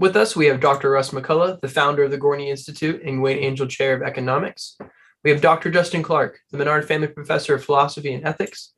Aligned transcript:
With 0.00 0.16
us, 0.16 0.34
we 0.34 0.46
have 0.46 0.60
Dr. 0.60 0.92
Russ 0.92 1.10
McCullough, 1.10 1.60
the 1.60 1.68
founder 1.68 2.04
of 2.04 2.10
the 2.10 2.16
Gortney 2.16 2.48
Institute 2.48 3.02
and 3.04 3.20
Wayne 3.20 3.36
Angell 3.44 3.66
Chair 3.66 3.94
of 3.94 4.00
Economics. 4.00 4.78
We 5.22 5.30
have 5.30 5.42
Dr. 5.42 5.70
Justin 5.70 6.02
Clark, 6.02 6.38
the 6.50 6.56
Menard 6.56 6.88
Family 6.88 7.08
Professor 7.08 7.54
of 7.54 7.62
Philosophy 7.62 8.14
and 8.14 8.26
Ethics. 8.26 8.72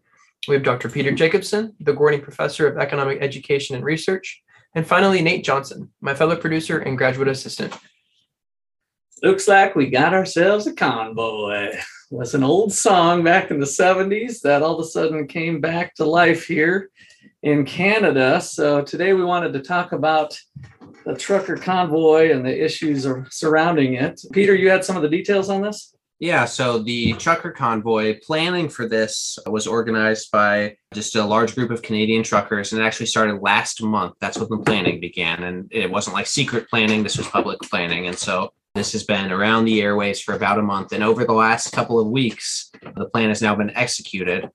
We 0.48 0.56
have 0.56 0.64
Dr. 0.64 0.88
Peter 0.88 1.12
Jacobson, 1.12 1.76
the 1.78 1.92
Gortney 1.92 2.20
Professor 2.20 2.66
of 2.66 2.76
Economic 2.76 3.22
Education 3.22 3.76
and 3.76 3.84
Research. 3.84 4.42
And 4.74 4.84
finally, 4.84 5.22
Nate 5.22 5.44
Johnson, 5.44 5.92
my 6.00 6.12
fellow 6.12 6.34
producer 6.34 6.80
and 6.80 6.98
graduate 6.98 7.28
assistant. 7.28 7.72
Looks 9.22 9.46
like 9.46 9.76
we 9.76 9.90
got 9.90 10.14
ourselves 10.14 10.66
a 10.66 10.74
convoy. 10.74 11.76
Was 12.10 12.34
an 12.34 12.42
old 12.42 12.72
song 12.72 13.22
back 13.22 13.52
in 13.52 13.60
the 13.60 13.66
70s 13.66 14.40
that 14.40 14.62
all 14.62 14.74
of 14.74 14.84
a 14.84 14.88
sudden 14.88 15.28
came 15.28 15.60
back 15.60 15.94
to 15.94 16.04
life 16.04 16.48
here 16.48 16.90
in 17.44 17.64
Canada. 17.64 18.40
So 18.40 18.82
today 18.82 19.12
we 19.12 19.24
wanted 19.24 19.52
to 19.52 19.60
talk 19.60 19.92
about 19.92 20.36
the 21.04 21.14
trucker 21.14 21.56
convoy 21.56 22.32
and 22.32 22.44
the 22.44 22.64
issues 22.64 23.06
surrounding 23.30 23.94
it. 23.94 24.20
Peter, 24.32 24.54
you 24.54 24.70
had 24.70 24.84
some 24.84 24.96
of 24.96 25.02
the 25.02 25.08
details 25.08 25.48
on 25.48 25.62
this? 25.62 25.94
Yeah, 26.22 26.44
so 26.44 26.78
the 26.78 27.14
trucker 27.14 27.50
convoy 27.50 28.20
planning 28.24 28.68
for 28.68 28.88
this 28.88 29.40
was 29.46 29.66
organized 29.66 30.30
by 30.30 30.76
just 30.94 31.16
a 31.16 31.24
large 31.24 31.56
group 31.56 31.72
of 31.72 31.82
Canadian 31.82 32.22
truckers, 32.22 32.72
and 32.72 32.80
it 32.80 32.84
actually 32.84 33.06
started 33.06 33.42
last 33.42 33.82
month. 33.82 34.14
That's 34.20 34.38
when 34.38 34.48
the 34.48 34.58
planning 34.58 35.00
began, 35.00 35.42
and 35.42 35.66
it 35.72 35.90
wasn't 35.90 36.14
like 36.14 36.28
secret 36.28 36.70
planning, 36.70 37.02
this 37.02 37.18
was 37.18 37.26
public 37.26 37.58
planning. 37.62 38.06
And 38.06 38.16
so 38.16 38.52
this 38.76 38.92
has 38.92 39.02
been 39.02 39.32
around 39.32 39.64
the 39.64 39.82
airways 39.82 40.20
for 40.20 40.34
about 40.34 40.60
a 40.60 40.62
month, 40.62 40.92
and 40.92 41.02
over 41.02 41.24
the 41.24 41.32
last 41.32 41.72
couple 41.72 41.98
of 41.98 42.06
weeks, 42.06 42.70
the 42.94 43.06
plan 43.06 43.30
has 43.30 43.42
now 43.42 43.56
been 43.56 43.76
executed. 43.76 44.48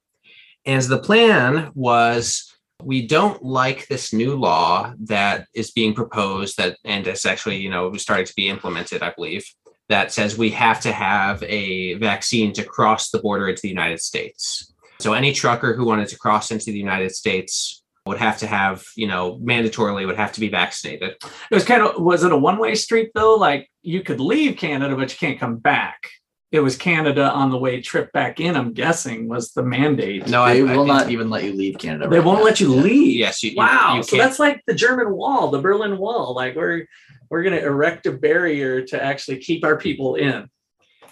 And 0.65 0.81
the 0.83 0.99
plan 0.99 1.71
was 1.75 2.56
we 2.83 3.07
don't 3.07 3.43
like 3.43 3.87
this 3.87 4.13
new 4.13 4.35
law 4.35 4.93
that 4.99 5.47
is 5.53 5.71
being 5.71 5.93
proposed 5.93 6.57
that 6.57 6.77
and 6.85 7.07
it's 7.07 7.25
actually 7.25 7.57
you 7.57 7.69
know 7.69 7.93
starting 7.93 8.25
to 8.25 8.35
be 8.35 8.49
implemented 8.49 9.01
i 9.01 9.11
believe 9.11 9.43
that 9.89 10.11
says 10.11 10.37
we 10.37 10.49
have 10.49 10.81
to 10.81 10.91
have 10.91 11.41
a 11.43 11.93
vaccine 11.95 12.53
to 12.53 12.63
cross 12.63 13.09
the 13.09 13.19
border 13.19 13.47
into 13.47 13.61
the 13.61 13.69
united 13.69 14.01
states. 14.01 14.73
So 14.99 15.13
any 15.13 15.31
trucker 15.31 15.73
who 15.73 15.85
wanted 15.85 16.07
to 16.09 16.17
cross 16.17 16.51
into 16.51 16.65
the 16.65 16.79
united 16.79 17.13
states 17.13 17.83
would 18.05 18.17
have 18.17 18.37
to 18.39 18.47
have 18.47 18.83
you 18.95 19.07
know 19.07 19.37
mandatorily 19.39 20.05
would 20.05 20.17
have 20.17 20.33
to 20.33 20.39
be 20.39 20.49
vaccinated. 20.49 21.15
It 21.21 21.55
was 21.55 21.65
kind 21.65 21.81
of 21.81 22.01
was 22.01 22.23
it 22.23 22.31
a 22.31 22.37
one-way 22.37 22.75
street 22.75 23.11
though? 23.13 23.35
Like 23.35 23.69
you 23.81 24.01
could 24.01 24.19
leave 24.19 24.57
canada 24.57 24.95
but 24.95 25.11
you 25.11 25.17
can't 25.17 25.39
come 25.39 25.57
back 25.57 26.09
it 26.51 26.61
was 26.61 26.77
Canada 26.77 27.29
on 27.29 27.51
the 27.51 27.57
way 27.57 27.81
trip 27.81 28.11
back 28.13 28.39
in. 28.39 28.55
I'm 28.55 28.73
guessing 28.73 29.27
was 29.27 29.51
the 29.51 29.63
mandate. 29.63 30.27
No, 30.27 30.45
they 30.45 30.61
I, 30.61 30.75
will 30.75 30.89
I 30.89 30.99
not 30.99 31.11
even 31.11 31.29
let 31.29 31.43
you 31.43 31.53
leave 31.53 31.77
Canada. 31.77 32.09
They 32.09 32.19
right 32.19 32.25
won't 32.25 32.39
now. 32.39 32.45
let 32.45 32.59
you 32.59 32.73
yeah. 32.75 32.81
leave. 32.81 33.17
Yes, 33.17 33.43
you, 33.43 33.53
wow. 33.55 33.91
You, 33.91 33.97
you 33.97 34.03
so 34.03 34.17
that's 34.17 34.39
like 34.39 34.61
the 34.65 34.73
German 34.73 35.11
Wall, 35.11 35.49
the 35.49 35.61
Berlin 35.61 35.97
Wall. 35.97 36.33
Like 36.33 36.55
we're 36.55 36.85
we're 37.29 37.43
going 37.43 37.59
to 37.59 37.65
erect 37.65 38.05
a 38.05 38.11
barrier 38.11 38.81
to 38.81 39.03
actually 39.03 39.39
keep 39.39 39.65
our 39.65 39.77
people 39.77 40.15
in 40.15 40.49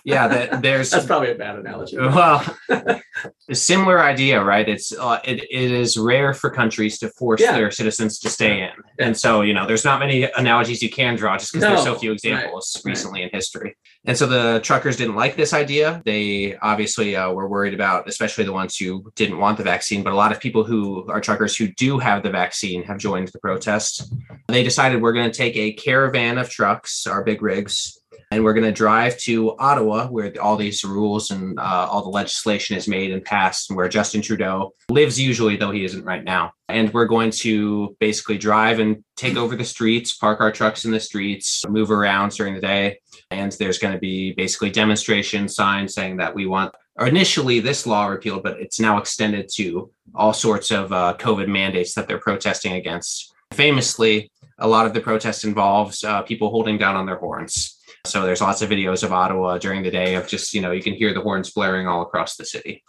yeah 0.05 0.27
that 0.27 0.61
there's 0.61 0.91
that's 0.91 1.05
probably 1.05 1.31
a 1.31 1.35
bad 1.35 1.57
analogy 1.57 1.97
well 1.97 2.45
a 2.69 3.55
similar 3.55 4.01
idea 4.01 4.41
right 4.41 4.69
it's 4.69 4.97
uh, 4.97 5.19
it, 5.25 5.43
it 5.43 5.71
is 5.71 5.97
rare 5.97 6.33
for 6.33 6.49
countries 6.49 6.99
to 6.99 7.09
force 7.09 7.41
yeah. 7.41 7.51
their 7.51 7.71
citizens 7.71 8.19
to 8.19 8.29
stay 8.29 8.61
in 8.61 8.69
yeah. 8.99 9.05
and 9.05 9.17
so 9.17 9.41
you 9.41 9.53
know 9.53 9.65
there's 9.65 9.83
not 9.83 9.99
many 9.99 10.23
analogies 10.37 10.81
you 10.81 10.89
can 10.89 11.15
draw 11.15 11.37
just 11.37 11.51
because 11.51 11.63
no. 11.63 11.69
there's 11.69 11.83
so 11.83 11.95
few 11.95 12.11
examples 12.11 12.71
right. 12.77 12.89
recently 12.89 13.21
right. 13.21 13.33
in 13.33 13.37
history 13.37 13.75
and 14.05 14.15
so 14.15 14.27
the 14.27 14.59
truckers 14.61 14.95
didn't 14.95 15.15
like 15.15 15.35
this 15.35 15.53
idea 15.53 16.01
they 16.05 16.55
obviously 16.57 17.15
uh, 17.15 17.31
were 17.31 17.49
worried 17.49 17.73
about 17.73 18.07
especially 18.07 18.43
the 18.43 18.53
ones 18.53 18.77
who 18.77 19.11
didn't 19.15 19.39
want 19.39 19.57
the 19.57 19.63
vaccine 19.63 20.03
but 20.03 20.13
a 20.13 20.15
lot 20.15 20.31
of 20.31 20.39
people 20.39 20.63
who 20.63 21.05
are 21.09 21.19
truckers 21.19 21.57
who 21.57 21.67
do 21.69 21.97
have 21.97 22.21
the 22.21 22.29
vaccine 22.29 22.83
have 22.83 22.97
joined 22.97 23.27
the 23.29 23.39
protest 23.39 24.13
they 24.47 24.63
decided 24.63 25.01
we're 25.01 25.13
going 25.13 25.29
to 25.29 25.35
take 25.35 25.55
a 25.57 25.73
caravan 25.73 26.37
of 26.37 26.47
trucks 26.47 27.07
our 27.07 27.23
big 27.23 27.41
rigs 27.41 27.99
and 28.31 28.43
we're 28.43 28.53
going 28.53 28.65
to 28.65 28.71
drive 28.71 29.17
to 29.19 29.55
Ottawa, 29.57 30.07
where 30.07 30.33
all 30.41 30.57
these 30.57 30.83
rules 30.83 31.31
and 31.31 31.59
uh, 31.59 31.87
all 31.89 32.03
the 32.03 32.09
legislation 32.09 32.75
is 32.75 32.87
made 32.87 33.11
and 33.11 33.23
passed, 33.23 33.69
and 33.69 33.77
where 33.77 33.87
Justin 33.87 34.21
Trudeau 34.21 34.73
lives 34.89 35.19
usually, 35.19 35.55
though 35.55 35.71
he 35.71 35.85
isn't 35.85 36.05
right 36.05 36.23
now. 36.23 36.51
And 36.67 36.93
we're 36.93 37.05
going 37.05 37.31
to 37.31 37.95
basically 37.99 38.37
drive 38.37 38.79
and 38.79 39.03
take 39.15 39.37
over 39.37 39.55
the 39.55 39.63
streets, 39.63 40.13
park 40.13 40.41
our 40.41 40.51
trucks 40.51 40.85
in 40.85 40.91
the 40.91 40.99
streets, 40.99 41.65
move 41.67 41.91
around 41.91 42.31
during 42.31 42.55
the 42.55 42.61
day. 42.61 42.99
And 43.31 43.51
there's 43.53 43.77
going 43.77 43.93
to 43.93 43.99
be 43.99 44.33
basically 44.33 44.71
demonstration 44.71 45.47
signs 45.47 45.93
saying 45.93 46.17
that 46.17 46.33
we 46.33 46.45
want 46.45 46.73
initially 46.99 47.59
this 47.59 47.85
law 47.85 48.07
repealed, 48.07 48.43
but 48.43 48.59
it's 48.59 48.79
now 48.79 48.97
extended 48.97 49.49
to 49.55 49.91
all 50.13 50.33
sorts 50.33 50.71
of 50.71 50.91
uh, 50.91 51.15
COVID 51.19 51.47
mandates 51.47 51.93
that 51.93 52.07
they're 52.07 52.19
protesting 52.19 52.73
against. 52.73 53.33
Famously, 53.51 54.31
a 54.59 54.67
lot 54.67 54.85
of 54.85 54.93
the 54.93 55.01
protest 55.01 55.43
involves 55.43 56.03
uh, 56.03 56.21
people 56.21 56.49
holding 56.49 56.77
down 56.77 56.95
on 56.95 57.05
their 57.05 57.17
horns. 57.17 57.74
So 58.05 58.25
there's 58.25 58.41
lots 58.41 58.61
of 58.61 58.69
videos 58.69 59.03
of 59.03 59.11
Ottawa 59.11 59.57
during 59.57 59.83
the 59.83 59.91
day 59.91 60.15
of 60.15 60.27
just, 60.27 60.53
you 60.53 60.61
know, 60.61 60.71
you 60.71 60.81
can 60.81 60.93
hear 60.93 61.13
the 61.13 61.21
horns 61.21 61.51
blaring 61.51 61.87
all 61.87 62.01
across 62.01 62.37
the 62.37 62.45
city. 62.45 62.83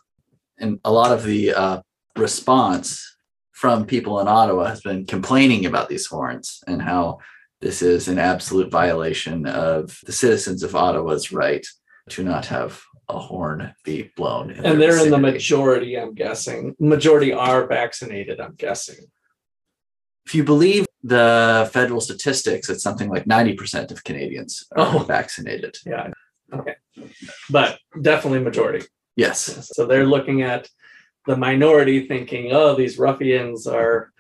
And 0.59 0.81
a 0.84 0.93
lot 0.93 1.12
of 1.12 1.25
the 1.25 1.53
uh, 1.53 1.81
response 2.16 3.16
from 3.53 3.87
people 3.87 4.21
in 4.21 4.28
Ottawa 4.28 4.66
has 4.66 4.81
been 4.81 5.06
complaining 5.06 5.66
about 5.66 5.88
these 5.88 6.06
horns 6.06 6.62
and 6.66 6.81
how 6.81 7.19
this 7.60 7.82
is 7.82 8.09
an 8.09 8.19
absolute 8.19 8.71
violation 8.71 9.47
of 9.47 9.99
the 10.05 10.12
citizens 10.12 10.62
of 10.62 10.76
Ottawa's 10.76 11.32
right 11.32 11.66
to 12.10 12.22
not 12.22 12.47
have 12.47 12.82
a 13.09 13.19
horn 13.19 13.75
be 13.84 14.10
blown. 14.16 14.50
and 14.50 14.81
their 14.81 14.93
vicinity. 14.93 15.05
in 15.06 15.10
the 15.10 15.32
majority, 15.32 15.99
I'm 15.99 16.15
guessing. 16.15 16.75
Majority 16.78 17.32
are 17.32 17.66
vaccinated, 17.66 18.41
I'm 18.41 18.55
guessing. 18.56 19.06
If 20.26 20.34
you 20.34 20.44
believe 20.44 20.87
the 21.03 21.70
federal 21.72 22.00
statistics, 22.00 22.69
it's 22.69 22.82
something 22.82 23.09
like 23.09 23.25
90% 23.25 23.91
of 23.91 24.04
Canadians 24.04 24.64
are 24.76 24.97
oh. 24.97 24.98
vaccinated. 25.00 25.76
Yeah. 25.87 26.10
Okay. 26.53 26.75
But 27.50 27.78
definitely 28.00 28.41
majority. 28.41 28.87
Yes. 29.14 29.70
So 29.72 29.87
they're 29.87 30.06
looking 30.06 30.42
at 30.42 30.69
the 31.26 31.37
minority 31.37 32.06
thinking, 32.06 32.53
oh, 32.53 32.75
these 32.75 32.98
ruffians 32.98 33.66
are 33.66 34.12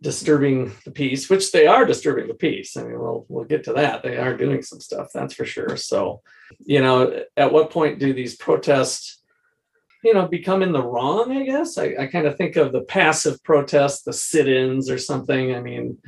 disturbing 0.00 0.72
the 0.84 0.90
peace, 0.90 1.28
which 1.30 1.52
they 1.52 1.66
are 1.66 1.84
disturbing 1.84 2.28
the 2.28 2.34
peace. 2.34 2.76
I 2.76 2.82
mean, 2.82 2.98
we'll 2.98 3.24
we'll 3.28 3.44
get 3.44 3.64
to 3.64 3.72
that. 3.74 4.02
They 4.02 4.16
are 4.16 4.36
doing 4.36 4.62
some 4.62 4.80
stuff, 4.80 5.08
that's 5.12 5.34
for 5.34 5.44
sure. 5.44 5.76
So, 5.76 6.22
you 6.64 6.80
know, 6.80 7.24
at 7.36 7.52
what 7.52 7.70
point 7.70 7.98
do 7.98 8.12
these 8.12 8.36
protests 8.36 9.22
you 10.06 10.14
know, 10.14 10.28
become 10.28 10.62
in 10.62 10.70
the 10.70 10.82
wrong, 10.82 11.36
I 11.36 11.42
guess. 11.42 11.76
I, 11.76 11.94
I 11.98 12.06
kind 12.06 12.28
of 12.28 12.36
think 12.36 12.54
of 12.54 12.70
the 12.70 12.82
passive 12.82 13.42
protests, 13.42 14.02
the 14.02 14.12
sit 14.12 14.46
ins 14.46 14.88
or 14.88 14.98
something. 14.98 15.52
I 15.52 15.60
mean, 15.60 15.98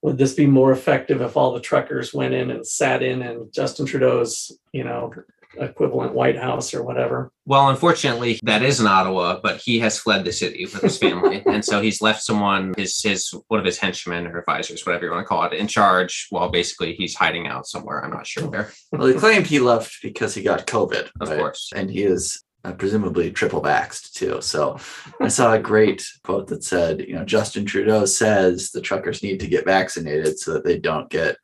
would 0.00 0.16
this 0.16 0.34
be 0.34 0.46
more 0.46 0.70
effective 0.70 1.20
if 1.20 1.36
all 1.36 1.52
the 1.52 1.60
truckers 1.60 2.14
went 2.14 2.34
in 2.34 2.52
and 2.52 2.64
sat 2.64 3.02
in 3.02 3.20
and 3.20 3.52
Justin 3.52 3.84
Trudeau's, 3.84 4.56
you 4.70 4.84
know, 4.84 5.12
equivalent 5.56 6.14
White 6.14 6.38
House 6.38 6.72
or 6.72 6.84
whatever? 6.84 7.32
Well, 7.46 7.68
unfortunately, 7.68 8.38
that 8.44 8.62
is 8.62 8.78
in 8.78 8.86
Ottawa, 8.86 9.40
but 9.42 9.56
he 9.56 9.80
has 9.80 9.98
fled 9.98 10.24
the 10.24 10.30
city 10.30 10.66
with 10.66 10.80
his 10.80 10.96
family, 10.96 11.42
and 11.46 11.64
so 11.64 11.80
he's 11.80 12.00
left 12.00 12.22
someone, 12.22 12.74
his 12.76 13.02
his 13.02 13.34
one 13.48 13.58
of 13.58 13.66
his 13.66 13.78
henchmen 13.78 14.28
or 14.28 14.38
advisors, 14.38 14.86
whatever 14.86 15.06
you 15.06 15.10
want 15.10 15.24
to 15.24 15.28
call 15.28 15.42
it, 15.46 15.52
in 15.52 15.66
charge. 15.66 16.28
While 16.30 16.50
basically 16.50 16.94
he's 16.94 17.16
hiding 17.16 17.48
out 17.48 17.66
somewhere. 17.66 18.04
I'm 18.04 18.12
not 18.12 18.26
sure 18.26 18.48
where. 18.48 18.72
Well, 18.92 19.08
he 19.08 19.14
claimed 19.14 19.48
he 19.48 19.58
left 19.58 19.96
because 20.00 20.32
he 20.36 20.44
got 20.44 20.68
COVID, 20.68 21.10
of 21.20 21.28
right? 21.28 21.38
course, 21.40 21.72
and 21.74 21.90
he 21.90 22.04
is 22.04 22.44
uh, 22.68 22.72
presumably 22.72 23.30
triple 23.30 23.62
vaxxed 23.62 24.12
too. 24.12 24.40
So 24.40 24.78
I 25.20 25.28
saw 25.28 25.54
a 25.54 25.58
great 25.58 26.06
quote 26.22 26.48
that 26.48 26.64
said, 26.64 27.00
you 27.00 27.14
know, 27.14 27.24
Justin 27.24 27.64
Trudeau 27.64 28.04
says 28.04 28.70
the 28.70 28.80
truckers 28.80 29.22
need 29.22 29.40
to 29.40 29.46
get 29.46 29.64
vaccinated 29.64 30.38
so 30.38 30.54
that 30.54 30.64
they 30.64 30.78
don't 30.78 31.08
get, 31.08 31.36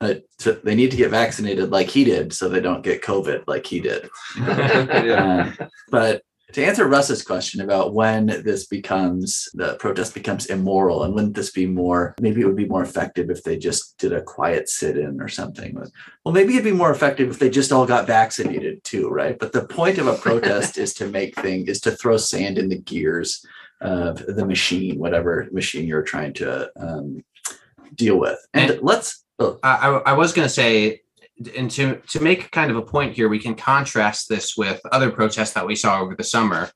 uh, 0.00 0.14
to, 0.38 0.52
they 0.64 0.74
need 0.74 0.90
to 0.92 0.96
get 0.96 1.10
vaccinated 1.10 1.70
like 1.70 1.88
he 1.88 2.04
did 2.04 2.32
so 2.32 2.48
they 2.48 2.60
don't 2.60 2.84
get 2.84 3.02
COVID 3.02 3.44
like 3.46 3.66
he 3.66 3.80
did. 3.80 4.08
uh, 4.40 5.52
but 5.90 6.22
to 6.52 6.64
answer 6.64 6.86
Russ's 6.86 7.22
question 7.22 7.60
about 7.60 7.94
when 7.94 8.26
this 8.26 8.66
becomes 8.66 9.48
the 9.54 9.74
protest 9.76 10.14
becomes 10.14 10.46
immoral 10.46 11.04
and 11.04 11.14
wouldn't 11.14 11.34
this 11.34 11.50
be 11.50 11.66
more 11.66 12.14
maybe 12.20 12.40
it 12.40 12.46
would 12.46 12.56
be 12.56 12.66
more 12.66 12.82
effective 12.82 13.30
if 13.30 13.42
they 13.42 13.56
just 13.56 13.98
did 13.98 14.12
a 14.12 14.22
quiet 14.22 14.68
sit-in 14.68 15.20
or 15.20 15.28
something. 15.28 15.76
Well 16.24 16.34
maybe 16.34 16.54
it'd 16.54 16.64
be 16.64 16.72
more 16.72 16.90
effective 16.90 17.30
if 17.30 17.38
they 17.38 17.50
just 17.50 17.72
all 17.72 17.86
got 17.86 18.06
vaccinated 18.06 18.82
too 18.84 19.08
right? 19.08 19.38
But 19.38 19.52
the 19.52 19.64
point 19.64 19.98
of 19.98 20.06
a 20.06 20.16
protest 20.16 20.78
is 20.78 20.94
to 20.94 21.06
make 21.06 21.34
things 21.36 21.68
is 21.68 21.80
to 21.82 21.92
throw 21.92 22.16
sand 22.16 22.58
in 22.58 22.68
the 22.68 22.78
gears 22.78 23.44
of 23.80 24.24
the 24.26 24.44
machine 24.44 24.98
whatever 24.98 25.48
machine 25.52 25.86
you're 25.86 26.02
trying 26.02 26.34
to 26.34 26.70
um, 26.76 27.24
deal 27.94 28.18
with. 28.18 28.38
And 28.52 28.78
let's 28.82 29.24
I, 29.40 29.54
I, 29.62 29.88
I 30.06 30.12
was 30.12 30.32
going 30.32 30.46
to 30.46 30.52
say, 30.52 31.02
and 31.56 31.70
to 31.72 31.96
to 32.08 32.20
make 32.20 32.50
kind 32.50 32.70
of 32.70 32.76
a 32.76 32.82
point 32.82 33.14
here, 33.14 33.28
we 33.28 33.38
can 33.38 33.54
contrast 33.54 34.28
this 34.28 34.56
with 34.56 34.80
other 34.92 35.10
protests 35.10 35.52
that 35.52 35.66
we 35.66 35.74
saw 35.74 36.00
over 36.00 36.14
the 36.14 36.24
summer, 36.24 36.70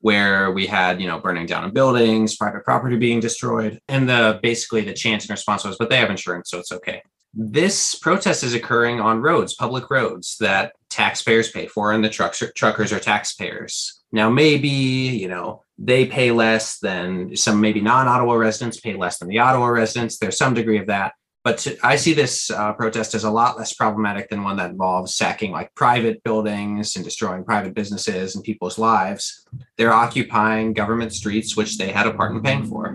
where 0.00 0.50
we 0.52 0.66
had 0.66 1.00
you 1.00 1.06
know 1.06 1.18
burning 1.18 1.46
down 1.46 1.64
of 1.64 1.74
buildings, 1.74 2.36
private 2.36 2.64
property 2.64 2.96
being 2.96 3.20
destroyed, 3.20 3.80
and 3.88 4.08
the 4.08 4.40
basically 4.42 4.82
the 4.82 4.94
chant 4.94 5.22
and 5.22 5.30
response 5.30 5.64
was, 5.64 5.76
"But 5.78 5.90
they 5.90 5.96
have 5.96 6.10
insurance, 6.10 6.50
so 6.50 6.58
it's 6.58 6.72
okay." 6.72 7.02
This 7.32 7.94
protest 7.94 8.42
is 8.42 8.54
occurring 8.54 9.00
on 9.00 9.22
roads, 9.22 9.54
public 9.54 9.88
roads 9.88 10.36
that 10.40 10.72
taxpayers 10.88 11.50
pay 11.50 11.66
for, 11.66 11.92
and 11.92 12.02
the 12.04 12.10
trucks 12.10 12.42
truckers 12.56 12.92
are 12.92 13.00
taxpayers. 13.00 14.00
Now, 14.12 14.30
maybe 14.30 14.68
you 14.68 15.28
know 15.28 15.62
they 15.78 16.06
pay 16.06 16.30
less 16.30 16.78
than 16.78 17.36
some 17.36 17.60
maybe 17.60 17.80
non-Ottawa 17.80 18.34
residents 18.34 18.80
pay 18.80 18.94
less 18.94 19.18
than 19.18 19.28
the 19.28 19.38
Ottawa 19.38 19.66
residents. 19.66 20.18
There's 20.18 20.36
some 20.36 20.54
degree 20.54 20.78
of 20.78 20.88
that, 20.88 21.14
but 21.42 21.58
to, 21.58 21.78
I 21.82 21.96
see 21.96 22.12
this 22.12 22.50
uh, 22.50 22.74
protest 22.74 23.14
as 23.14 23.24
a 23.24 23.30
lot 23.30 23.56
less 23.56 23.72
problematic 23.72 24.28
than 24.28 24.42
one 24.42 24.56
that 24.56 24.70
involves 24.70 25.14
sacking 25.14 25.52
like 25.52 25.74
private 25.74 26.22
buildings 26.22 26.96
and 26.96 27.04
destroying 27.04 27.44
private 27.44 27.74
businesses 27.74 28.34
and 28.34 28.44
people's 28.44 28.78
lives. 28.78 29.46
They're 29.78 29.92
occupying 29.92 30.74
government 30.74 31.14
streets, 31.14 31.56
which 31.56 31.78
they 31.78 31.92
had 31.92 32.06
a 32.06 32.12
part 32.12 32.32
in 32.32 32.42
paying 32.42 32.66
for. 32.66 32.86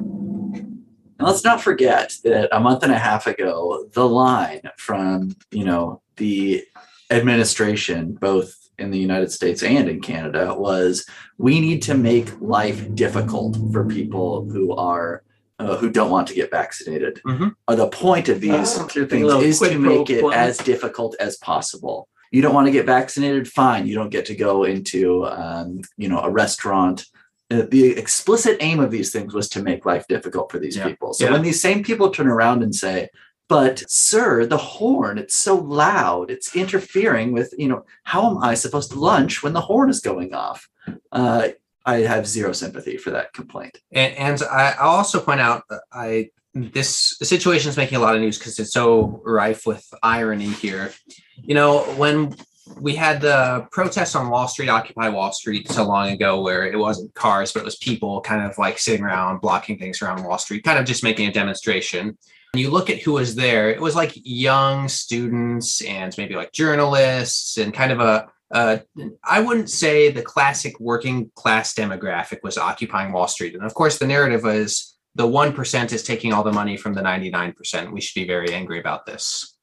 And 1.18 1.26
let's 1.28 1.44
not 1.44 1.62
forget 1.62 2.14
that 2.24 2.56
a 2.56 2.60
month 2.60 2.84
and 2.84 2.92
a 2.92 3.00
half 3.00 3.26
ago, 3.26 3.90
the 3.94 4.08
line 4.08 4.62
from 4.78 5.36
you 5.52 5.66
know 5.66 6.02
the 6.18 6.64
administration, 7.10 8.14
both 8.14 8.54
in 8.78 8.92
the 8.92 9.00
United 9.00 9.32
States 9.32 9.64
and 9.64 9.90
in 9.90 10.02
Canada, 10.02 10.54
was 10.54 11.06
we 11.38 11.60
need 11.60 11.82
to 11.84 11.96
make 11.96 12.40
life 12.42 12.94
difficult 12.94 13.58
for 13.72 13.86
people 13.86 14.48
who 14.50 14.76
are 14.76 15.24
uh, 15.60 15.78
who 15.78 15.90
don't 15.90 16.12
want 16.12 16.28
to 16.28 16.34
get 16.34 16.52
vaccinated. 16.52 17.22
Mhm. 17.26 17.56
Uh, 17.68 17.76
the 17.76 17.88
point 17.88 18.30
of 18.30 18.42
these 18.42 18.78
two 18.90 19.06
things 19.08 19.32
is 19.44 19.60
to 19.60 19.80
make 19.80 20.10
it 20.10 20.24
as 20.34 20.58
difficult 20.58 21.16
as 21.20 21.38
possible. 21.38 22.08
You 22.32 22.42
don't 22.42 22.54
want 22.54 22.68
to 22.68 22.72
get 22.72 22.86
vaccinated, 22.86 23.48
fine. 23.48 23.88
You 23.88 23.96
don't 23.96 24.10
get 24.10 24.26
to 24.26 24.36
go 24.36 24.64
into 24.66 25.26
um, 25.26 25.82
you 25.98 26.10
know 26.10 26.20
a 26.20 26.30
restaurant. 26.30 27.06
Uh, 27.52 27.64
the 27.70 27.92
explicit 27.96 28.58
aim 28.60 28.80
of 28.80 28.92
these 28.92 29.12
things 29.12 29.34
was 29.34 29.48
to 29.50 29.62
make 29.62 29.86
life 29.86 30.06
difficult 30.10 30.52
for 30.52 30.60
these 30.60 30.76
Yeah. 30.76 30.88
people. 30.88 31.14
So 31.14 31.26
Yeah. 31.26 31.32
when 31.32 31.44
these 31.44 31.62
same 31.62 31.84
people 31.84 32.10
turn 32.10 32.28
around 32.28 32.64
and 32.64 32.74
say, 32.76 33.10
"But 33.48 33.84
sir, 33.88 34.46
the 34.48 34.58
horn, 34.58 35.18
it's 35.20 35.36
so 35.36 35.56
loud. 35.56 36.32
It's 36.32 36.56
interfering 36.56 37.32
with, 37.32 37.54
you 37.58 37.68
know, 37.70 37.86
how 38.04 38.30
am 38.30 38.40
I 38.40 38.56
supposed 38.56 38.92
to 38.92 39.00
lunch 39.00 39.44
when 39.44 39.54
the 39.54 39.62
horn 39.62 39.90
is 39.92 40.02
going 40.02 40.34
off?" 40.34 40.68
Uh, 41.12 41.50
I 41.86 41.98
have 41.98 42.28
zero 42.28 42.52
sympathy 42.52 42.98
for 42.98 43.12
that 43.12 43.34
complaint. 43.34 43.80
And, 43.92 44.16
and 44.16 44.44
I, 44.44 44.74
also 44.74 45.20
point 45.20 45.40
out 45.40 45.64
uh, 45.70 45.78
I 45.92 46.32
this 46.56 47.18
situation 47.22 47.70
is 47.70 47.78
making 47.78 47.98
a 47.98 48.02
lot 48.02 48.16
of 48.16 48.22
news 48.22 48.38
because 48.40 48.58
it's 48.60 48.72
so 48.72 49.22
rife 49.26 49.68
with 49.68 49.86
irony 50.02 50.50
here. 50.50 50.94
You 51.36 51.54
know, 51.54 51.82
when 51.98 52.34
we 52.80 52.96
had 52.96 53.22
the 53.22 53.68
protests 53.72 54.16
on 54.16 54.30
Wall 54.30 54.48
Street, 54.48 54.70
Occupy 54.70 55.10
Wall 55.10 55.34
Street, 55.34 55.70
so 55.70 55.86
long 55.86 56.12
ago, 56.12 56.42
where 56.42 56.66
it 56.66 56.78
wasn't 56.78 57.14
cars, 57.14 57.52
but 57.52 57.60
it 57.60 57.66
was 57.66 57.76
people 57.76 58.22
kind 58.22 58.50
of 58.50 58.58
like 58.58 58.80
sitting 58.80 59.06
around 59.06 59.42
blocking 59.42 59.78
things 59.78 60.02
around 60.02 60.24
Wall 60.24 60.38
Street, 60.38 60.64
kind 60.64 60.80
of 60.80 60.86
just 60.86 61.04
making 61.04 61.28
a 61.28 61.32
demonstration. 61.32 62.18
And 62.54 62.62
you 62.62 62.72
look 62.72 62.90
at 62.90 63.02
who 63.02 63.12
was 63.12 63.36
there, 63.36 63.70
it 63.70 63.82
was 63.82 63.96
like 63.96 64.14
young 64.16 64.88
students 64.88 65.82
and 65.82 66.16
maybe 66.18 66.36
like 66.36 66.54
journalists 66.54 67.58
and 67.58 67.74
kind 67.74 67.92
of 67.92 68.00
a 68.00 68.30
uh, 68.54 68.78
I 69.24 69.42
wouldn't 69.42 69.70
say 69.70 70.12
the 70.12 70.22
classic 70.22 70.80
working 70.80 71.32
class 71.36 71.74
demographic 71.74 72.44
was 72.44 72.58
occupying 72.58 73.12
Wall 73.12 73.28
Street. 73.28 73.56
And 73.56 73.64
of 73.64 73.74
course, 73.74 73.98
the 73.98 74.08
narrative 74.08 74.44
was 74.44 74.98
the 75.16 75.28
1% 75.28 75.94
is 75.94 76.04
taking 76.04 76.34
all 76.34 76.44
the 76.44 76.52
money 76.52 76.78
from 76.78 76.94
the 76.94 77.02
99%. 77.02 77.92
We 77.92 78.02
should 78.02 78.20
be 78.20 78.28
very 78.28 78.54
angry 78.54 78.80
about 78.80 79.06
this. 79.06 79.58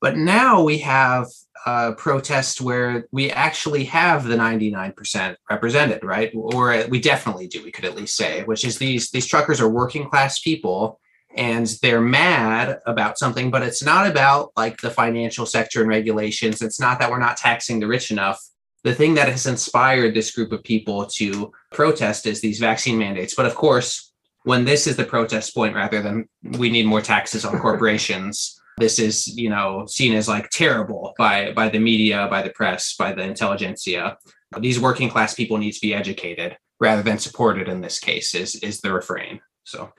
But 0.00 0.16
now 0.16 0.62
we 0.62 0.78
have 0.78 1.26
a 1.64 1.92
protest 1.92 2.60
where 2.60 3.06
we 3.12 3.30
actually 3.30 3.84
have 3.84 4.24
the 4.24 4.36
99% 4.36 5.36
represented, 5.50 6.04
right? 6.04 6.30
Or 6.34 6.84
we 6.88 7.00
definitely 7.00 7.48
do, 7.48 7.62
we 7.62 7.72
could 7.72 7.84
at 7.84 7.96
least 7.96 8.16
say, 8.16 8.44
which 8.44 8.64
is 8.64 8.78
these, 8.78 9.10
these 9.10 9.26
truckers 9.26 9.60
are 9.60 9.68
working 9.68 10.08
class 10.08 10.38
people 10.38 11.00
and 11.36 11.66
they're 11.82 12.00
mad 12.00 12.80
about 12.86 13.18
something, 13.18 13.50
but 13.50 13.62
it's 13.62 13.82
not 13.82 14.06
about 14.06 14.52
like 14.56 14.80
the 14.80 14.90
financial 14.90 15.44
sector 15.44 15.80
and 15.80 15.88
regulations. 15.88 16.62
It's 16.62 16.80
not 16.80 16.98
that 16.98 17.10
we're 17.10 17.18
not 17.18 17.36
taxing 17.36 17.78
the 17.78 17.86
rich 17.86 18.10
enough. 18.10 18.42
The 18.84 18.94
thing 18.94 19.14
that 19.14 19.28
has 19.28 19.46
inspired 19.46 20.14
this 20.14 20.30
group 20.30 20.52
of 20.52 20.64
people 20.64 21.06
to 21.06 21.52
protest 21.72 22.26
is 22.26 22.40
these 22.40 22.58
vaccine 22.58 22.98
mandates. 22.98 23.34
But 23.34 23.46
of 23.46 23.54
course, 23.54 24.12
when 24.44 24.64
this 24.64 24.86
is 24.86 24.96
the 24.96 25.04
protest 25.04 25.54
point 25.54 25.74
rather 25.74 26.00
than 26.00 26.28
we 26.42 26.70
need 26.70 26.86
more 26.86 27.02
taxes 27.02 27.44
on 27.44 27.58
corporations, 27.58 28.58
this 28.78 28.98
is, 28.98 29.28
you 29.36 29.50
know, 29.50 29.84
seen 29.86 30.14
as 30.14 30.28
like 30.28 30.48
terrible 30.50 31.14
by 31.18 31.52
by 31.52 31.68
the 31.68 31.78
media, 31.78 32.28
by 32.30 32.42
the 32.42 32.50
press, 32.50 32.94
by 32.94 33.12
the 33.12 33.22
intelligentsia. 33.22 34.16
These 34.60 34.80
working 34.80 35.08
class 35.08 35.34
people 35.34 35.58
need 35.58 35.72
to 35.72 35.80
be 35.80 35.92
educated 35.92 36.56
rather 36.78 37.02
than 37.02 37.18
supported 37.18 37.68
in 37.68 37.80
this 37.80 37.98
case 37.98 38.34
is 38.34 38.54
is 38.56 38.80
the 38.80 38.92
refrain. 38.92 39.40
So 39.64 39.92